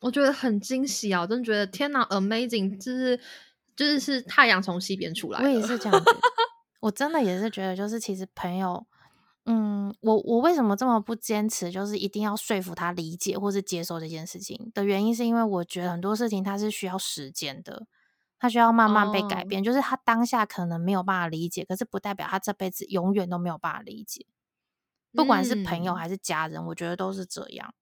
[0.00, 1.20] 我觉得很惊喜啊！
[1.20, 2.80] 我真的觉得天哪，amazing！
[2.82, 3.20] 就是
[3.76, 6.10] 就是是太阳从西边出来我也是这样子，
[6.80, 8.86] 我真的也是觉得，就是其实朋友，
[9.46, 17.86] 嗯，我我为什么这么不坚持，就是一定要说服他理解或是接受这件事情的原因，是因为我觉得很多事情它是需要时间的，
[18.38, 19.64] 他需要慢慢被改哦变。
[19.64, 24.26] 就是他当下可能没有办法理解，可是不代表他这辈子永远都没有办法理解。
[25.12, 27.74] 不管是朋友嗯还是家人，我觉得都是这样。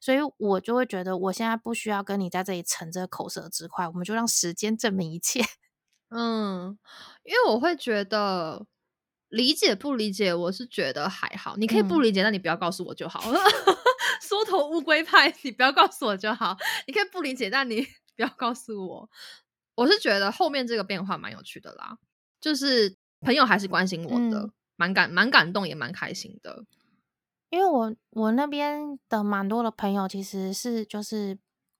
[0.00, 5.40] 所以我就会觉得，我现在不需要跟你在这里逞这个口舌之快，我们就让时间证明一切。
[6.10, 6.78] 嗯，
[7.24, 8.66] 因为我会觉得
[9.28, 11.56] 理解不理解，我是觉得还好。
[11.56, 13.20] 你可以不嗯理解，但你不要告诉我就好。
[14.20, 16.56] 缩头乌龟派，你不要告诉我就好。
[16.86, 17.82] 你可以不理解，但你
[18.16, 19.10] 不要告诉我。
[19.74, 21.98] 我是觉得后面这个变化蛮有趣的啦，
[22.40, 26.64] 就是朋友还是关心我的，嗯蛮感蛮感动，也蛮开心的。
[27.50, 31.38] 因为我我那边的蛮多的朋友其实是就是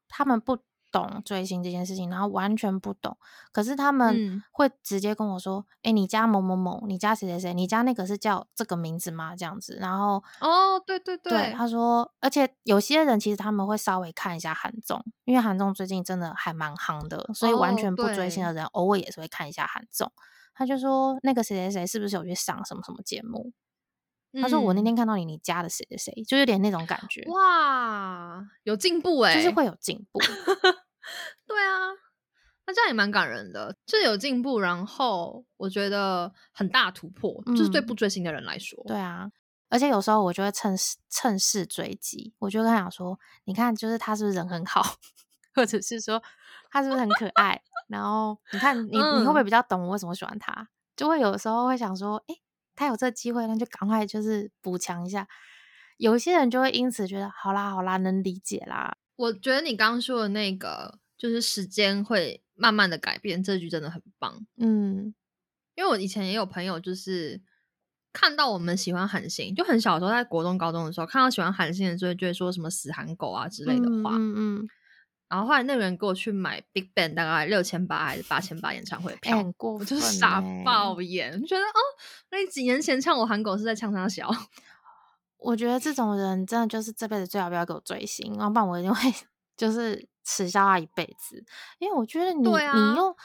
[0.09, 0.59] 他们不
[0.99, 3.17] 懂追星这件事情，然后完全不懂，
[3.53, 4.43] 可是他们嗯。
[4.53, 20.11] 会直接跟我说：“哎、你家某某某，你家谁谁谁，你家那个是叫这个名字吗？”这样子，然后哦，对对对他说，而且有些人其实他们会稍微看一下韩综，因为韩综最近真的还蛮夯的，所以完哦全不追星的人偶尔也是会看一下韩综。
[20.55, 23.53] 他就说那个谁谁谁是不是有去上什么什么节目？
[24.41, 24.85] 他说我那嗯。
[24.85, 30.21] 天看到你你加的谁谁谁，就有点那种感觉，哇，有进步哎、就是会有进步。
[31.47, 31.91] 对啊，
[32.67, 39.31] 那这样也蛮感人的，就是有进步，然后我觉得很大突破，就是对嗯不追星的人来说，对啊，
[39.69, 44.83] 而且有时候我就会趁势趁势追击，我就跟他讲说，你看，就是他是不是人很好，
[45.55, 46.23] 或者是说
[46.71, 50.69] 他是不是很可爱，然后你看你你会不会嗯比较懂我为什么喜欢他？
[50.97, 52.41] 就会有时候会想说，诶，
[52.75, 55.29] 他有这机会，那就赶快就是补强一下。
[55.99, 58.97] 有一些人就会因此觉得，好啦好啦，能理解啦。
[59.17, 64.47] 我觉得你刚刚说的那个，就是时间会慢慢的改变，这句真的很棒。
[64.59, 65.15] 嗯
[65.75, 67.39] 因为我以前也有朋友，就是
[68.13, 74.13] 看到我们喜欢韩星，就很小的时候，在国中、高中的时候，看到喜欢韩星的时候，就会说什么“死韩狗”啊之类的话。
[74.17, 74.69] 嗯嗯，
[75.29, 81.81] 然后后来那个人给我去买 Big Bang 大概六千八还是八千八演唱会哎、票，我、就是傻欸爆眼，觉得哦，
[82.31, 84.31] 那你几年前唱我韩狗是在唱他小，
[85.47, 89.01] 我觉得这种人真的就是这辈子最好不要给我追星，要不然我一定会
[89.57, 91.45] 就是耻笑他一辈子。
[91.79, 93.17] 因为我觉得你、啊你又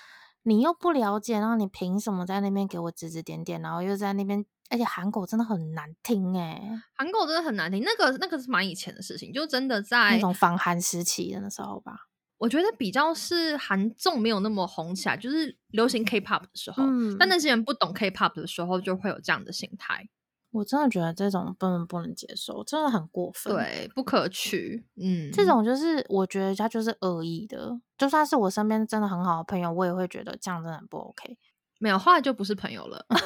[0.44, 6.62] 你又不了解，然后你凭什么在那边给我指指点点，然后又在那边，而且韩狗真的很难听诶、
[6.96, 12.08] 韩狗真的很难听，那个那个是蛮以前的事情，就真的在那在种防韩时期的那时候吧。
[12.38, 20.08] 我觉得比较是韩综没有那么红起来，就是流行 K-pop 的时候，嗯但那些人不懂 K-pop 的时候，就会有这样的心态，
[20.52, 31.38] 我真的觉得这种不能不能接受，真的很过分。，对，不可取，嗯，这种就是我觉得他就是恶意的，就算是我身边真的很好的朋友，我也会觉得这样真的很不 OK。
[31.80, 33.06] 没有，后来就不是朋友了，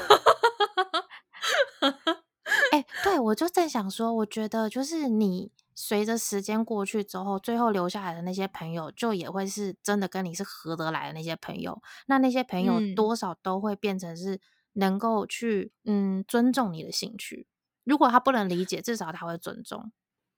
[2.72, 11.82] 哎、对我就正想说，我觉得就是你随着时间过去之后，最后留下来的那些朋友，就也会是真的跟你是合得来的那些朋友。
[12.06, 14.40] 那那些朋友嗯多少都会变成是
[14.76, 17.48] 能够去嗯尊重你的兴趣。
[17.84, 19.92] 如果他不能理解，至少他会尊重。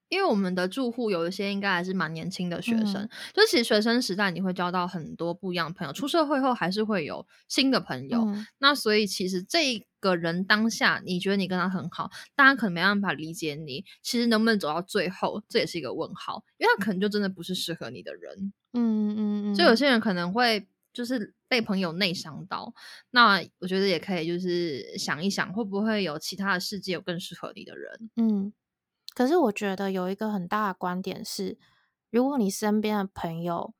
[0.10, 8.21] 因为我们的住户有一些应该还是蛮年轻的学生，嗯就其实学生时代你会交到很多不一样的朋友，出社会后还是会有新的朋友。
[8.21, 18.54] 嗯那所以其实这个人当下你觉得你跟他很好，大家可能没办法理解你，其实能不能走到最后，这也是一个问号，因为他可能就真的不是适合你的人。
[18.71, 20.65] 嗯嗯嗯，就有些人可能会
[20.97, 22.73] 就是被朋友内伤到，
[23.12, 28.10] 那我觉得也可以就是想一想，会不会有其他的世界有更适合你的人。
[28.15, 28.51] 嗯，
[29.13, 31.60] 可是我觉得有一个很大的观点是，
[32.10, 33.75] 如果你身边的朋友，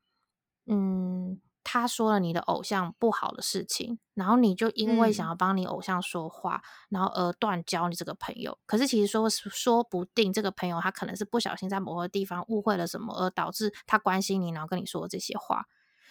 [0.66, 8.56] 嗯，他说了你的偶像不好的事情，然后你就因为想嗯要帮你偶像说话，然后而断交你这个朋友。
[8.64, 15.66] 可是其实说说不定这个朋友他可能是不小心在某个地方误会了什么，而导致他关心你，然后跟你说这些话。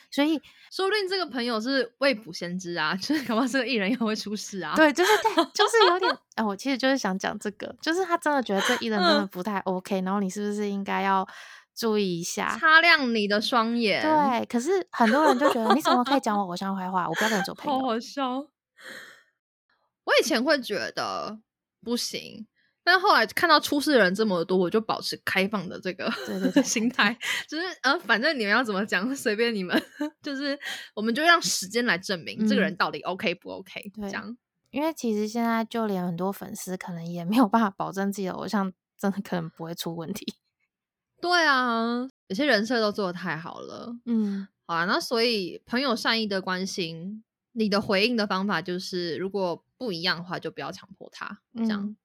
[0.09, 0.41] 所以
[0.71, 11.27] 说不定这个朋友是未卜先知啊， 就是搞不好这个艺人也会出事啊。，对，就是对，就是有点，哎、我其实就是想讲这个，就是他真的觉得这艺人真的嗯不太 OK，然后你是不是应该要
[11.75, 12.57] 注意一下？
[12.59, 17.07] 擦亮你的双眼。，对，可是很多人就觉得你怎么可以讲我 偶像坏话？
[17.07, 17.85] 我不要跟你做朋好友。
[17.85, 18.47] 好笑。
[20.05, 21.37] 我以前会觉得
[21.83, 22.47] 不行，
[22.89, 26.09] 但后来看到出事的人这么多，我就保持开放的这个
[26.53, 27.13] 对 心态，
[27.49, 29.77] 就是呃，反正你们要怎么讲随便你们，
[30.23, 30.57] 就是
[30.95, 34.37] 我们就让时间来证明这个嗯人到底 OK 不 OK，、对这样。
[34.69, 40.35] 因为其实现在就连很多粉丝可能也没有办法保证自己的偶像真的可能不会出问题。
[41.19, 43.97] 对啊，有些人设都做的太好了。
[44.05, 47.23] 嗯好啊，那所以朋友善意的关心，
[47.53, 51.81] 你的回应的方法就是，如果不一样的话，就不要强迫他，这样。
[51.83, 51.97] 嗯，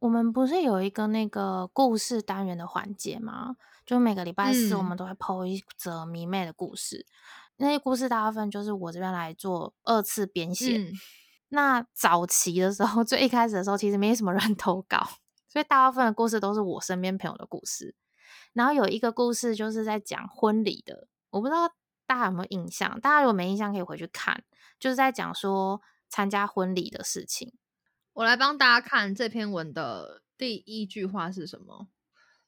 [0.00, 3.56] 我们不是有一个那个故事单元的环节吗？
[3.86, 7.06] 就每个礼拜四我嗯们都会 PO 一则迷妹的故事，
[7.56, 10.76] 那些故事大部分就是我这边来做二次编写。
[10.76, 10.92] 嗯
[11.52, 15.04] 那早期的时候， 最一开始的时候，其实没什么人投稿，
[15.48, 17.96] 所以大部分的故事都是我身边朋友的故事。
[18.52, 21.68] 然后有一个故事就是在讲婚礼的，我不知道
[22.06, 24.44] 大家有没有印象，大家如果没印象可以回去看，
[24.78, 27.52] 就是在讲说参加婚礼的事情。
[28.12, 31.88] 我来帮大家看这篇文的第一句话是什么？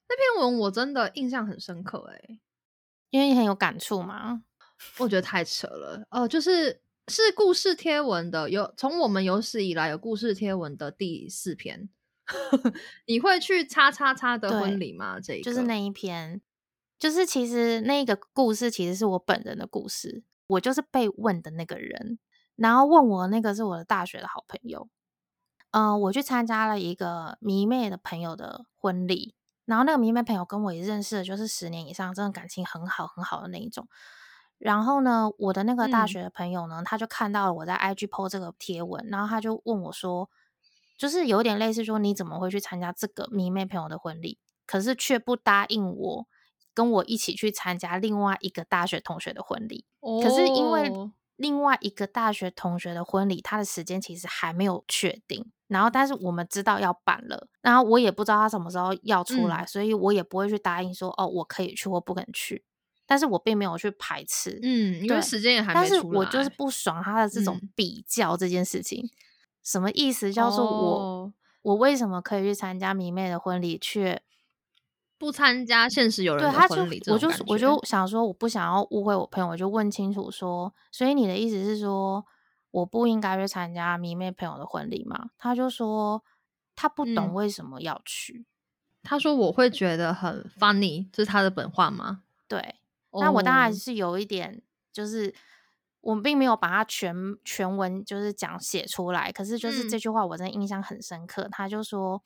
[0.07, 2.39] 那篇文我真的印象很深刻、欸，
[3.09, 4.43] 因为你很有感触嘛。
[4.97, 6.05] 我觉得太扯了。
[6.09, 11.89] 哦、就是是故事贴文的，有从我们有史以来有故事贴文的第四篇。
[13.07, 15.19] 你会去叉叉叉的婚礼吗？
[15.19, 16.41] 这一就是那一篇，
[16.99, 22.19] 就是其实那个故事其实是我本人的故事，我就是被问的那个人，
[22.55, 24.87] 然后问我那个是我的大学的好朋友，
[25.73, 33.87] 嗯、我去参加了一个迷妹的朋友的婚礼，然后那个迷妹朋友跟我也认识了，就是十年以上，真的感情很好很好的那一种。
[34.59, 40.29] 然后呢，我的那个大嗯学的朋友呢，他就看到了我在 IG PO 这个贴文，然后他就问我说，
[40.97, 46.27] 就是有点类似说你怎么会去参加这个迷妹朋友的婚礼，可是却不答应我
[46.73, 49.85] 跟我一起去参加另外一个大学同学的婚礼。
[50.23, 51.11] 可是因为哦
[51.43, 59.67] 另外一个大学同学的婚礼，他的时间其实还没有确定，然后但是我们知道要办了，然后我也不知道他什么时候要出来，嗯。
[59.67, 62.63] 所以我也不会去答应说哦我可以去或不肯去，
[63.05, 67.69] 但是我并没有去排斥，嗯，因为时间也还但是没出来，我就是不爽他的这种嗯。
[67.75, 69.09] 比较这件事情，
[69.61, 70.31] 什么意思？
[70.31, 71.33] 叫做我、哦。
[71.63, 74.21] 我为什么可以去参加迷妹的婚礼，却
[75.23, 82.25] 不参加现实有人他就我就我就想说，我不想要误会我朋友，我就问清楚说，所以你的意思是说，
[82.71, 85.29] 我不应该去参加迷妹朋友的婚礼吗？
[85.37, 86.21] 他就说
[86.75, 88.45] 他不懂嗯为什么要去。
[89.01, 92.23] 他说我会觉得很 funny，这是他的本话吗？
[92.47, 92.75] 对，
[93.11, 95.33] 那我当然哦是有一点，就是
[96.01, 101.47] 我并没有把它全全文就是讲写出来，可是就是这嗯句话我真的印象很深刻。
[101.51, 102.21] 他就说，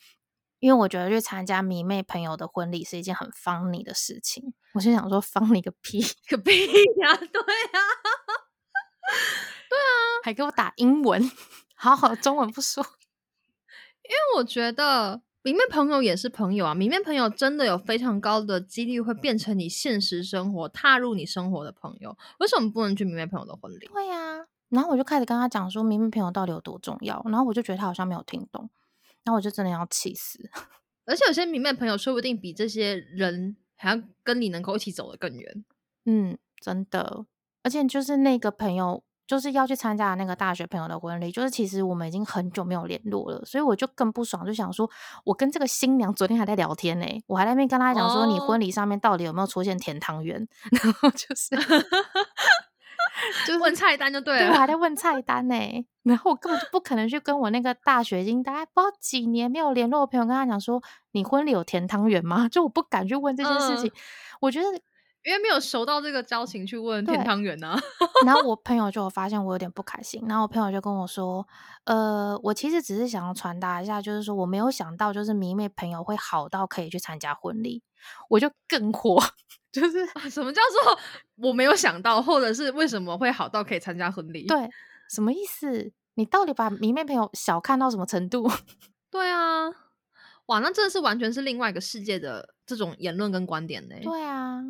[0.59, 6.51] 因为我觉得去参加迷妹朋友的婚礼是一件很 funny 的事情，我心想说 funny 个屁， 个屁
[7.01, 7.79] 呀、对呀、
[10.23, 11.31] 还给我打英文，
[11.75, 12.85] 好好中文不说。
[14.03, 22.17] 因为我觉得迷妹朋友也是朋友啊，迷妹朋友真的有非常高的几率会变成你现实生活、踏入你生活的朋友。
[22.39, 23.87] 为什么不能去迷妹朋友的婚礼？
[23.93, 28.69] 对呀、然后我就开始跟他讲说迷妹朋友到底有多重要，然后我就觉得他好像没有听懂，
[29.27, 30.39] 然后我就真的要气死。
[31.05, 35.65] 而且有些明面朋友说不定比这些人还要跟你能够一起走得更远。
[36.05, 37.25] 嗯，真的，
[37.63, 44.89] 而且就是那个朋友，就是要去参加那个大学朋友的婚礼，就是其实我们已经很久没有联络了，所以我就更不爽，就想说，
[45.25, 50.47] 我跟这个新娘昨天还在聊天呢、我还在那边跟她讲说，你哦婚礼上面到底有没有出现甜汤圆，
[50.83, 51.55] 然后就是，
[53.45, 54.53] 就是问菜单就对对，了。
[54.53, 55.55] 我还在问菜单呢、
[56.03, 60.81] 然后我根本就不可能去跟我那个大学已经大概不知道几年没有联络的朋友跟他讲说，
[61.11, 62.47] 你婚礼有甜汤圆吗？
[62.51, 63.87] 就我不敢去问这件事情。
[63.87, 63.99] 嗯
[64.39, 64.67] 我觉得，
[65.23, 67.75] 因为没有熟到这个交情去问甜汤圆啊。
[68.23, 71.45] 然后我朋 友就有发现我有点不开心，然后我朋友就跟我说，
[71.85, 77.81] 呃，我其实只是想要传达一下，就是说我没有想到，就是迷妹朋友会好到可以去参加婚礼，
[78.29, 79.19] 我就更火，
[79.79, 80.99] 就是什么叫做
[81.35, 84.47] 我没有想到，或者是为什么会好到可以参加婚礼？
[84.47, 84.69] 对，
[85.09, 85.91] 什么意思？
[86.15, 88.49] 你到底把迷妹朋友小看到什么程度？
[89.11, 89.67] 对啊，
[90.47, 93.95] 哇，那真的是完全是另外一个世界的这种言论跟观点呢。
[94.01, 94.63] 对啊，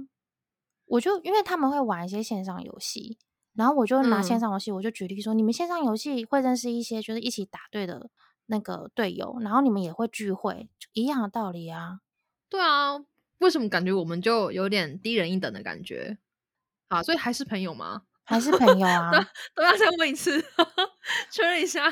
[0.85, 3.17] 我就因为他们会玩一些线上游戏，
[3.55, 8.09] 然后我就拿线嗯上游戏，我就举例说，你们线上游戏会认识一些就是一起打队的
[8.47, 12.01] 那个队友，然后你们也会聚会，就一样的道理啊。
[12.49, 12.99] 对啊，
[13.39, 16.17] 为什么感觉我们就有点低人一等的感觉？
[16.87, 18.03] 啊，所以还是朋友吗？
[18.27, 19.09] 还是朋友啊，
[19.55, 20.43] 都要再问一次，
[21.31, 21.89] 确认一下，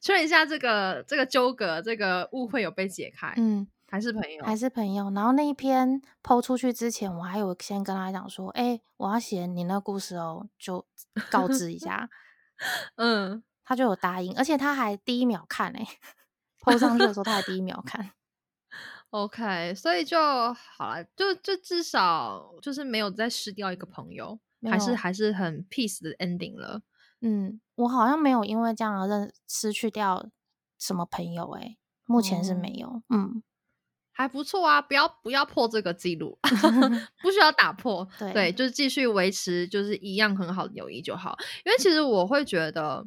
[0.00, 4.42] 确认一下这个这个纠葛，这个误会有被解开，嗯，还是朋友？
[4.42, 5.10] 还是朋友。
[5.10, 10.86] 然后那一篇抛出去之前，我还有先跟他讲说，哎、我要写你那个故事哦，就
[11.30, 12.08] 告知一下。
[12.96, 15.98] 嗯，他就有答应，而且他还第一秒看哎、欸，
[16.62, 18.12] 抛上去的时候他还第一秒看。
[19.10, 20.18] OK，所以就
[20.54, 24.38] 好了，就就至少就是没有再失掉一个朋友，
[24.70, 26.82] 还是还是很 peace 的 ending 了。
[27.20, 30.28] 嗯，我好像没有因为这样而认失去掉
[30.78, 33.16] 什么朋友诶、目前是没哦有。
[33.16, 33.42] 嗯，
[34.12, 36.38] 还不错啊，不要不要破这个记录，
[37.22, 41.36] 不需要打破，对就是继续维持就是一样很好的友谊就好。
[41.64, 43.06] 因为其实我会觉得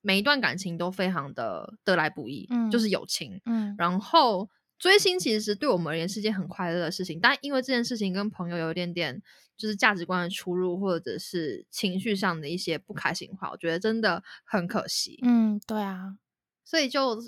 [0.00, 3.40] 每一段感情都非常的得来不易，嗯就是友情。
[3.44, 4.48] 嗯然后
[4.78, 9.22] 追星其实对我们而言是件很快乐的事情，但因为这件事情跟朋友有一点点
[9.56, 15.18] 就是价值观的出入，或者是情绪上的一些不开心的话，我觉得真的很可惜。
[15.22, 16.18] 嗯，对啊，
[16.64, 17.18] 所以就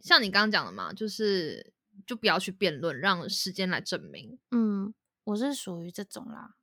[0.00, 1.72] 像你刚刚讲的嘛，就是
[2.06, 4.38] 就不要去辩论，让时间来证明。
[4.52, 6.54] 嗯，我是属于这种啦。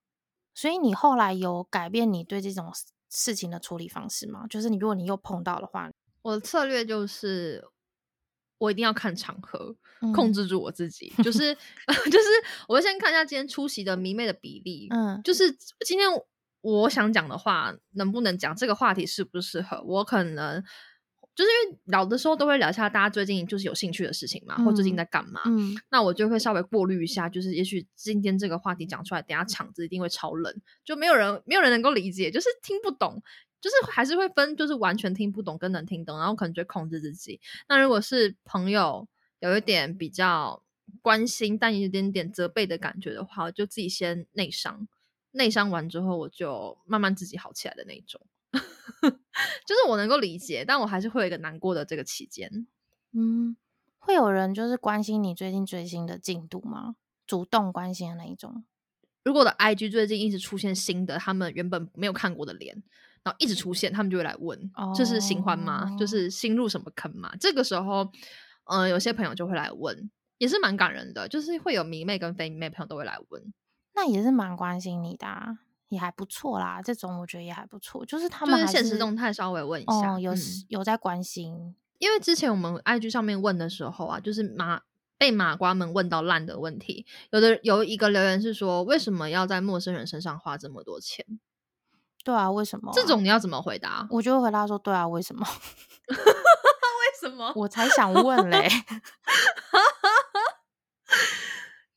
[0.54, 4.48] 所以你后来有改变你对这种事事情的处理方式吗？
[4.48, 5.92] 就是你如果你又碰到的话，
[6.22, 7.64] 我的策略就是，
[8.58, 9.76] 我一定要看场合，
[10.14, 10.34] 控嗯。
[10.34, 11.54] 制住我自己，就 是
[11.86, 12.28] 就是，
[12.68, 15.22] 我会先看一下今天出席的迷妹的比例，嗯。
[15.24, 15.52] 就是
[15.86, 16.08] 今天
[16.62, 20.64] 我想讲的话能不能讲，这个话题适不适合我，可能
[21.36, 25.76] 就是因为聊的时候都会聊一下大家最近就是有兴趣的事情嘛，或最近嗯在干嘛，嗯。
[25.92, 30.54] 那我就会稍微过滤一下，就是也许今天这个话题讲出来，等下场子一定会超冷，
[30.86, 33.22] 就没有人没有人能够理解，就是听不懂，
[33.62, 37.40] 就是还是会分，就是完全听不懂跟能听懂，然后可能就会控制自己。
[37.68, 39.08] 那如果是朋友
[39.40, 40.62] 有一点比较
[41.02, 44.88] 关心，但有一点点责备的感觉的话，我就自己先内伤，
[45.32, 48.22] 内伤完之后，我就慢慢自己好起来的那种。
[49.66, 52.68] 就是我能够理解，但我还是会有一个难过的这个期间。
[53.12, 53.58] 嗯，
[53.98, 56.96] 会有人就是关心你最近追星的进度吗？
[57.28, 58.64] 主动关心的那一种？
[59.24, 62.84] 如果我的 IG 最近一直出现新的，他们原本没有看过的脸，
[63.26, 65.90] 然后一直出现，他们就会来问，就是新欢吗？
[65.98, 67.34] 就哦是新入什么坑吗？
[67.40, 68.08] 这个时候，
[68.66, 73.52] 呃，有些朋友就会来问，也是蛮感人的，就是会有迷妹跟非迷妹朋友都会来问，
[73.96, 75.58] 那也是蛮关心你的、啊，
[75.90, 76.84] 也还不错啦。
[76.84, 81.76] 这种我觉得也还不错，就是他就是们还现实动态稍微问一下，哦，有、嗯有在关心。
[81.98, 84.82] 因为之前我们 IG 上面问的时候啊，就是马
[85.18, 91.26] 被马瓜们问到烂的问题，有的有一个留言是说，为什么要在陌生人身上花这么多钱？
[92.26, 94.08] 对啊，为什么啊、这种你要怎么回答？
[94.10, 95.46] 我就会回答说，对啊，为什么？
[96.10, 97.54] 为什么？
[97.56, 98.68] 我才想问嘞。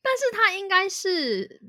[0.01, 1.61] 但是他应该是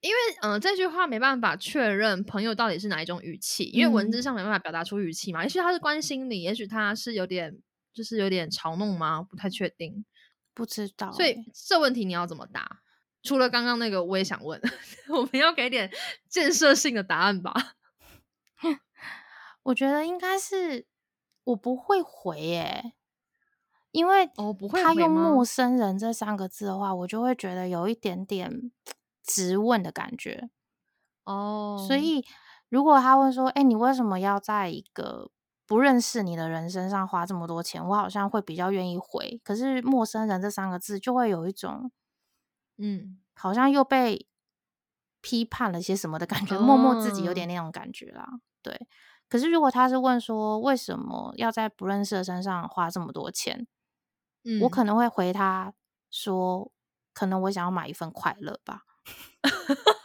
[0.00, 5.44] 因为，嗯、呃，这句话没办法确认朋友到底是哪一种语气，因为文字嗯上没办法表达出语气嘛。
[5.44, 7.56] 也许他是关心你，也许他是有点，
[7.94, 9.22] 就是有点嘲弄吗？
[9.22, 10.04] 不太确定。
[10.52, 11.36] 不知道欸、所以
[11.68, 12.80] 这问题你要怎么答？
[13.22, 14.60] 除了刚刚那个，我也想问，
[15.10, 15.90] 我们要给点
[16.28, 17.52] 建设性的答案吧。
[19.64, 20.86] 我觉得应该是
[21.44, 22.94] 我不会回耶、
[23.90, 28.70] 因为哦不会他用“陌生人”这三个字的话，我就会觉得有一点点
[29.22, 30.48] 质问的感觉。
[31.24, 32.24] 哦，所以
[32.70, 35.30] 如果他问说：“哎、你为什么要在一个
[35.66, 39.38] 不认识你的人身上花这么多钱？”我好像会比较愿意回。
[39.44, 41.90] 可是“陌生人”这三个字就会有一种
[42.78, 44.26] 嗯，好像又被
[45.20, 48.26] 批判了些什么的感觉，默默自己有哦点那种感觉啦。
[48.62, 48.86] 对，
[49.28, 53.66] 可是如果他是问说为什么要在不认识的身上花这么多钱，
[54.44, 55.72] 嗯我可能会回他
[56.10, 56.70] 说，
[57.12, 58.84] 可能我想要买一份快乐吧。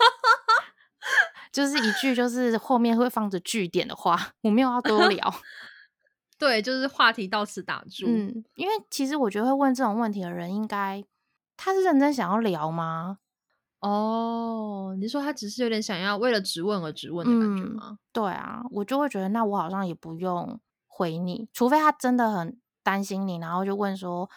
[1.52, 5.34] 就是一句就是后面会放着句点的话，我没有要多聊。
[6.40, 8.08] 对，就是话题到此打住。
[8.08, 11.04] 嗯，因为其实我觉得会问这种问题的人，应该
[11.58, 13.20] 他是认真想要聊吗？
[13.80, 17.98] 哦，你说他只是有点想要为了质问而质问的感觉吗？
[18.14, 24.30] 对啊，我就会觉得那我好像也不用回你，除非他真的很担心你，然后就问说，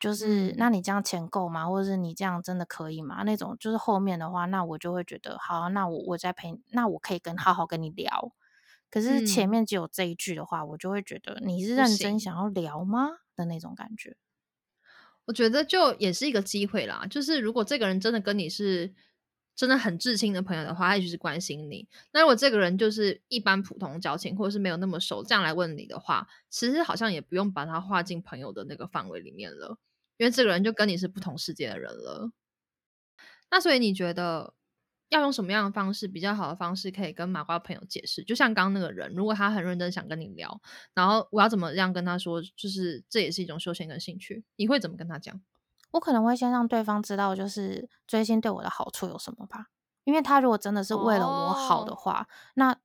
[0.00, 1.68] 就是那你这样钱够吗？
[1.68, 3.22] 或者是你这样真的可以吗？
[3.24, 8.32] 那种就是后面的话，那我就会觉得好，那我我再陪，那我可以跟好好跟你聊。
[8.90, 14.16] 可是前面只有这一句的话，我就会觉得你是认真想要聊吗的那种感觉。
[15.26, 18.94] 我觉得就也是一个机会啦，就是如果这个人真的跟你是
[19.54, 21.88] 真的很至亲的朋友的话，他也许是关心你。
[22.12, 29.78] 那如果这个人就是一般普通交情，或者是没有那么熟，这样来问你的话，其实好像也不用把他划进朋友的那个范围里面了，
[30.16, 32.30] 因为这个人就跟你是不同世界的人了。
[33.50, 34.55] 那所以你觉得？
[35.08, 38.24] 要用什么样的方式比较好的方式可以跟麻瓜朋友解释？
[38.24, 40.60] 就像刚刚那个人，如果他很认真想跟你聊，
[40.94, 42.42] 然后我要怎么样跟他说？
[42.56, 45.40] 就是这也是一种休闲跟兴趣，你会怎么跟他讲？
[45.92, 49.66] 我可能会先让对方知道，就是追星对我的好处有什么吧。
[50.04, 52.76] 因为他如果真的是为了我好的话，那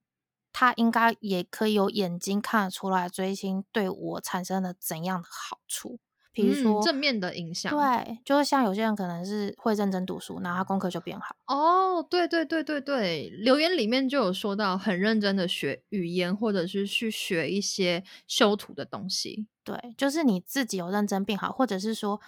[0.53, 5.99] 他应该也可以有眼睛看得出来追星对我产生了怎样的好处。
[6.33, 11.35] 比如说正面的影响，对，就是像有些人可能是会认真读书，然后他功课就变好。
[11.47, 19.47] 哦，对对对对对，留言里面就有说到很认真的学语言，或者是去学一些修图的东西。
[19.63, 22.21] 对，就是你自己有认真变好，或者是说，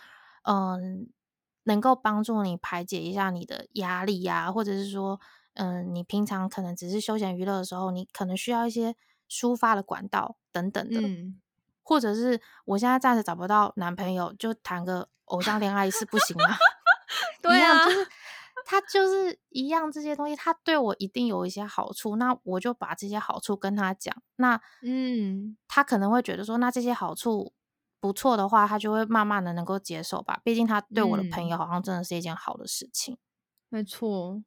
[0.44, 1.08] 嗯，
[1.64, 5.20] 能够帮助你排解一下你的压力呀，或者是说，
[5.54, 8.96] 嗯，你平常可能只是休闲娱乐的时候，你可能需要一些
[9.30, 11.02] 抒发的管道等等的。
[11.84, 16.56] 或者是我现在暂时找不到男朋友，就谈个偶像恋爱是不行吗？
[17.44, 18.08] 对啊，就是
[18.66, 24.16] 他就是一样这些东西，他对我一定有一些好处，那我就把这些好处跟他讲。
[24.38, 27.54] 那嗯，他可能会觉得说，那这些好处
[28.00, 30.40] 不错的话，他就会慢慢的能够接受吧。
[30.44, 33.18] 毕竟他对我的朋友好像真的是一件好的事情。
[33.70, 34.42] 没错，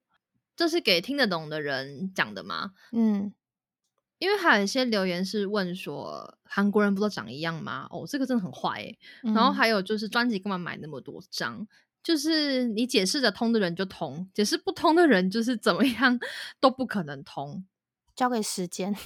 [0.57, 2.73] 这是给听得懂的人讲的吗？
[2.93, 3.35] 嗯。
[4.19, 7.87] 因为还有一些留言是问说，韩国人不都长一样吗？
[7.91, 8.99] 哦，这个真的很坏诶。
[9.23, 11.67] 然后还有就是专辑干嘛买那么多张？
[12.03, 16.19] 就是你解释的通的人就通，解释不通的人就是怎么样
[16.61, 17.67] 都不可能通。
[18.15, 18.97] 交给时间，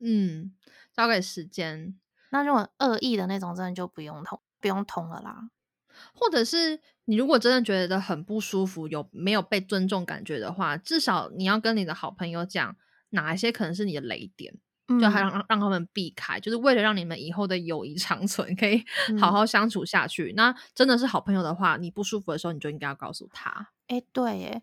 [0.00, 0.52] 嗯，
[0.92, 1.96] 交给时间。
[2.30, 5.50] 那如果恶意的那种，真的就不用通，不用通了啦。
[6.14, 12.76] 或者是你如果真的觉得很不舒服，有没有被尊重感觉的话，至少你要跟你的好朋友讲。
[13.10, 14.54] 哪一些可能是你的雷点，
[15.00, 18.82] 就还让让让他们避开，就是为了让你们以后的友谊长存，可以
[19.20, 20.32] 好好相处下去。
[20.36, 23.70] 那真的是好朋友的话，你不舒服的时候，你就应该要告诉他。
[23.88, 24.62] 哎，对，哎，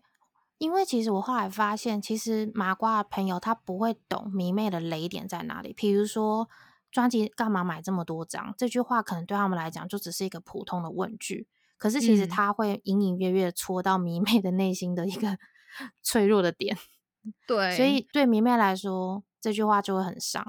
[0.58, 5.72] 因为其实我后来发现，其实麻瓜的朋友他不会懂迷妹的雷点在哪里。
[5.72, 6.48] 比如说，
[6.90, 8.54] 专辑干嘛买这么多张？
[8.56, 15.38] 这句话可能对他们来讲就只是一个普通的问句，可是其实他会隐隐约约戳到迷妹的内心的一个
[16.02, 16.76] 脆弱的点。
[17.46, 20.44] 对，所以对迷妹来说，这句话就会很伤。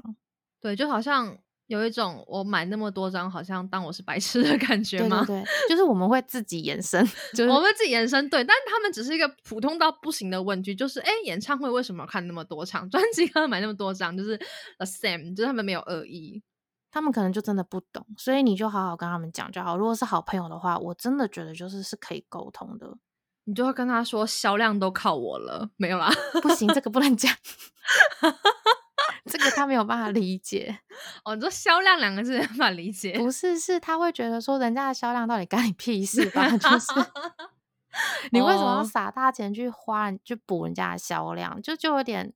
[0.60, 5.24] 对，就好像有一种我买那么多张，好像当我是白痴的感觉吗？
[5.26, 7.04] 对，就是我们会自己延伸，
[7.34, 8.28] 就是我们自己延伸。
[8.28, 12.88] 对，但他们只是一个普通到不行的问句，就是哎，演唱会为什么看那么多场？
[12.90, 14.36] 专辑刚刚买那么多张，就是
[14.78, 16.42] the same，就是他们没有恶意，
[16.90, 18.04] 他们可能就真的不懂。
[18.16, 19.76] 所以你就好好跟他们讲就好。
[19.76, 22.96] 如果是好朋友的话，我真的觉得就是是可以沟通的。
[23.48, 26.10] 你就会跟他说销量都靠我了，没有啦，
[26.42, 27.34] 不行，这个不能讲，
[29.24, 30.80] 这个他没有办法理解。
[31.24, 36.46] 哦，你说销量两个字没办法理解，不是，是他会觉得说人家的销量到底干你屁事吧？
[36.58, 36.92] 就是
[38.32, 41.62] 你为什么要撒大钱去花去补人家的销量？
[41.62, 42.30] 就就有点，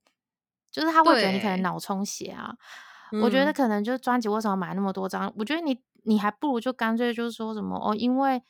[0.71, 2.55] 就是他会觉得你可能脑充血啊。
[3.21, 5.31] 我觉得可能就是专辑为什么买那么多张？
[5.37, 8.41] 我觉得你你还不如就干脆就是说什么哦，因为。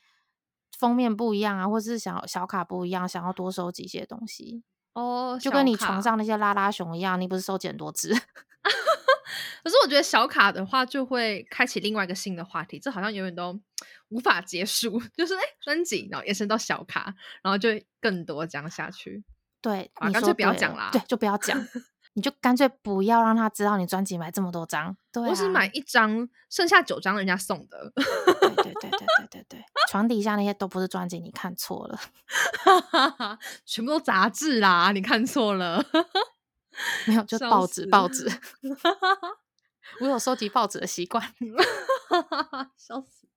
[0.78, 4.64] 封面不一样啊，或者是想小卡不一样，想要多收集一些东西
[4.94, 8.14] 哦，就跟你床上那些拉拉熊一样，你不是收集很多只？
[9.64, 13.58] 可是我觉得小卡的话就会开启另外一个新的话题，这好像永远都
[14.10, 15.02] 无法结束。
[15.16, 17.70] 就是哎，专辑然后延伸到小卡，然后就
[18.02, 19.24] 更多这样下去。
[19.62, 21.58] 对，啊，干脆不要讲啦，对，就不要讲。
[22.16, 27.92] 你就干脆不要让他知道你专辑买这么多张，对，我是买一张，剩下九张人家送的。
[27.96, 32.00] 对对对对对对对，床底下那些都不是专辑，你看错了，
[33.66, 35.84] 全部都杂志啦，你看错了，
[37.08, 38.30] 没有，就报纸报 纸。
[40.00, 41.22] 我有收集报纸的习惯，
[42.78, 43.28] 笑死。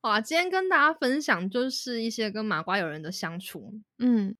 [0.00, 4.36] 好啊，今天跟大家分享就是一些跟麻瓜友人的相处，嗯。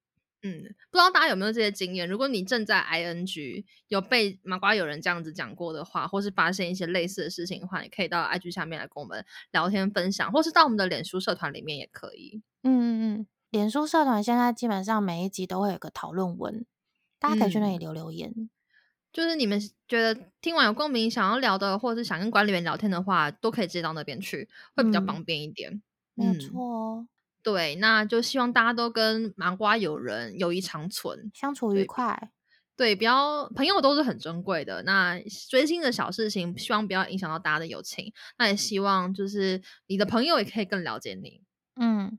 [0.46, 2.08] 嗯，不知道大家有没有这些经验？
[2.08, 12.42] 如果你正在 ing 有被麻瓜有人这样子讲过的话，或是发现一些类似的事情的话，你可以到 IG 下面来跟我们聊天分享，或是到我们的脸书社团里面也可以。
[12.62, 16.64] 嗯嗯嗯，脸书社团现在基本上每一集都会有个讨论文，
[17.18, 18.48] 大家可以去那里留留言。
[19.12, 25.82] 就是你们觉得听完有共鸣，想要聊的，或者是想跟管理员聊天的话，都可以直接到那边去，会比较方便一点。
[26.14, 27.08] 没有错哦。
[27.46, 32.32] 对，那就希望大家都跟麻瓜友人友谊长存，相处愉快。
[32.76, 34.82] 对，不要朋友都是很珍贵的。
[34.82, 35.16] 那
[35.48, 38.12] 追星的小事情，希望不要影响到大家的友情。
[38.36, 41.40] 那也希望就是你的朋友也可以更了解你。
[41.76, 42.18] 嗯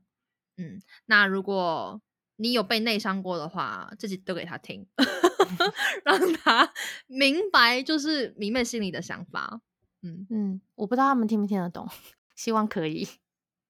[0.56, 0.80] 嗯。
[1.04, 2.00] 那如果
[2.36, 4.86] 你有被内伤过的话，自己都给他听，
[6.06, 6.72] 让他
[7.06, 9.60] 明白就是迷妹心里的想法。
[10.00, 11.86] 嗯嗯，我不知道他们听不听得懂，
[12.34, 13.06] 希望可以。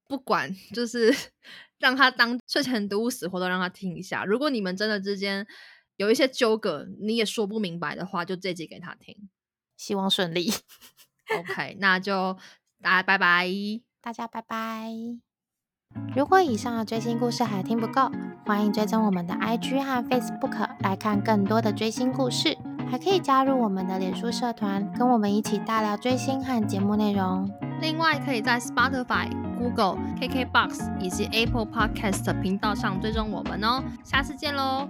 [0.08, 1.14] 不管就是
[1.78, 4.24] 让他当睡前读物死活都让他听一下。
[4.24, 5.46] 如果你们真的之间
[5.96, 9.28] 有一些纠葛，你也说不明白的话，就这集给他听。
[9.76, 10.52] 希望顺利。
[11.38, 12.36] OK，那就
[12.82, 13.48] 大家拜拜，
[14.00, 14.90] 大家拜拜。
[16.16, 18.10] 如果以上的追星故事还听不够，
[18.44, 22.56] 欢迎追踪我们的 IG 和 Facebook 来看更多的追星故事，
[22.90, 27.48] 还可以加入我们的脸书社团，跟我们一起大聊追星和节目内容。
[27.80, 29.28] 另外，可以在 Spotify、
[29.58, 33.82] Google、KKBox 以及 Apple Podcast 频道上追踪我们哦。
[34.02, 34.88] 下次见喽！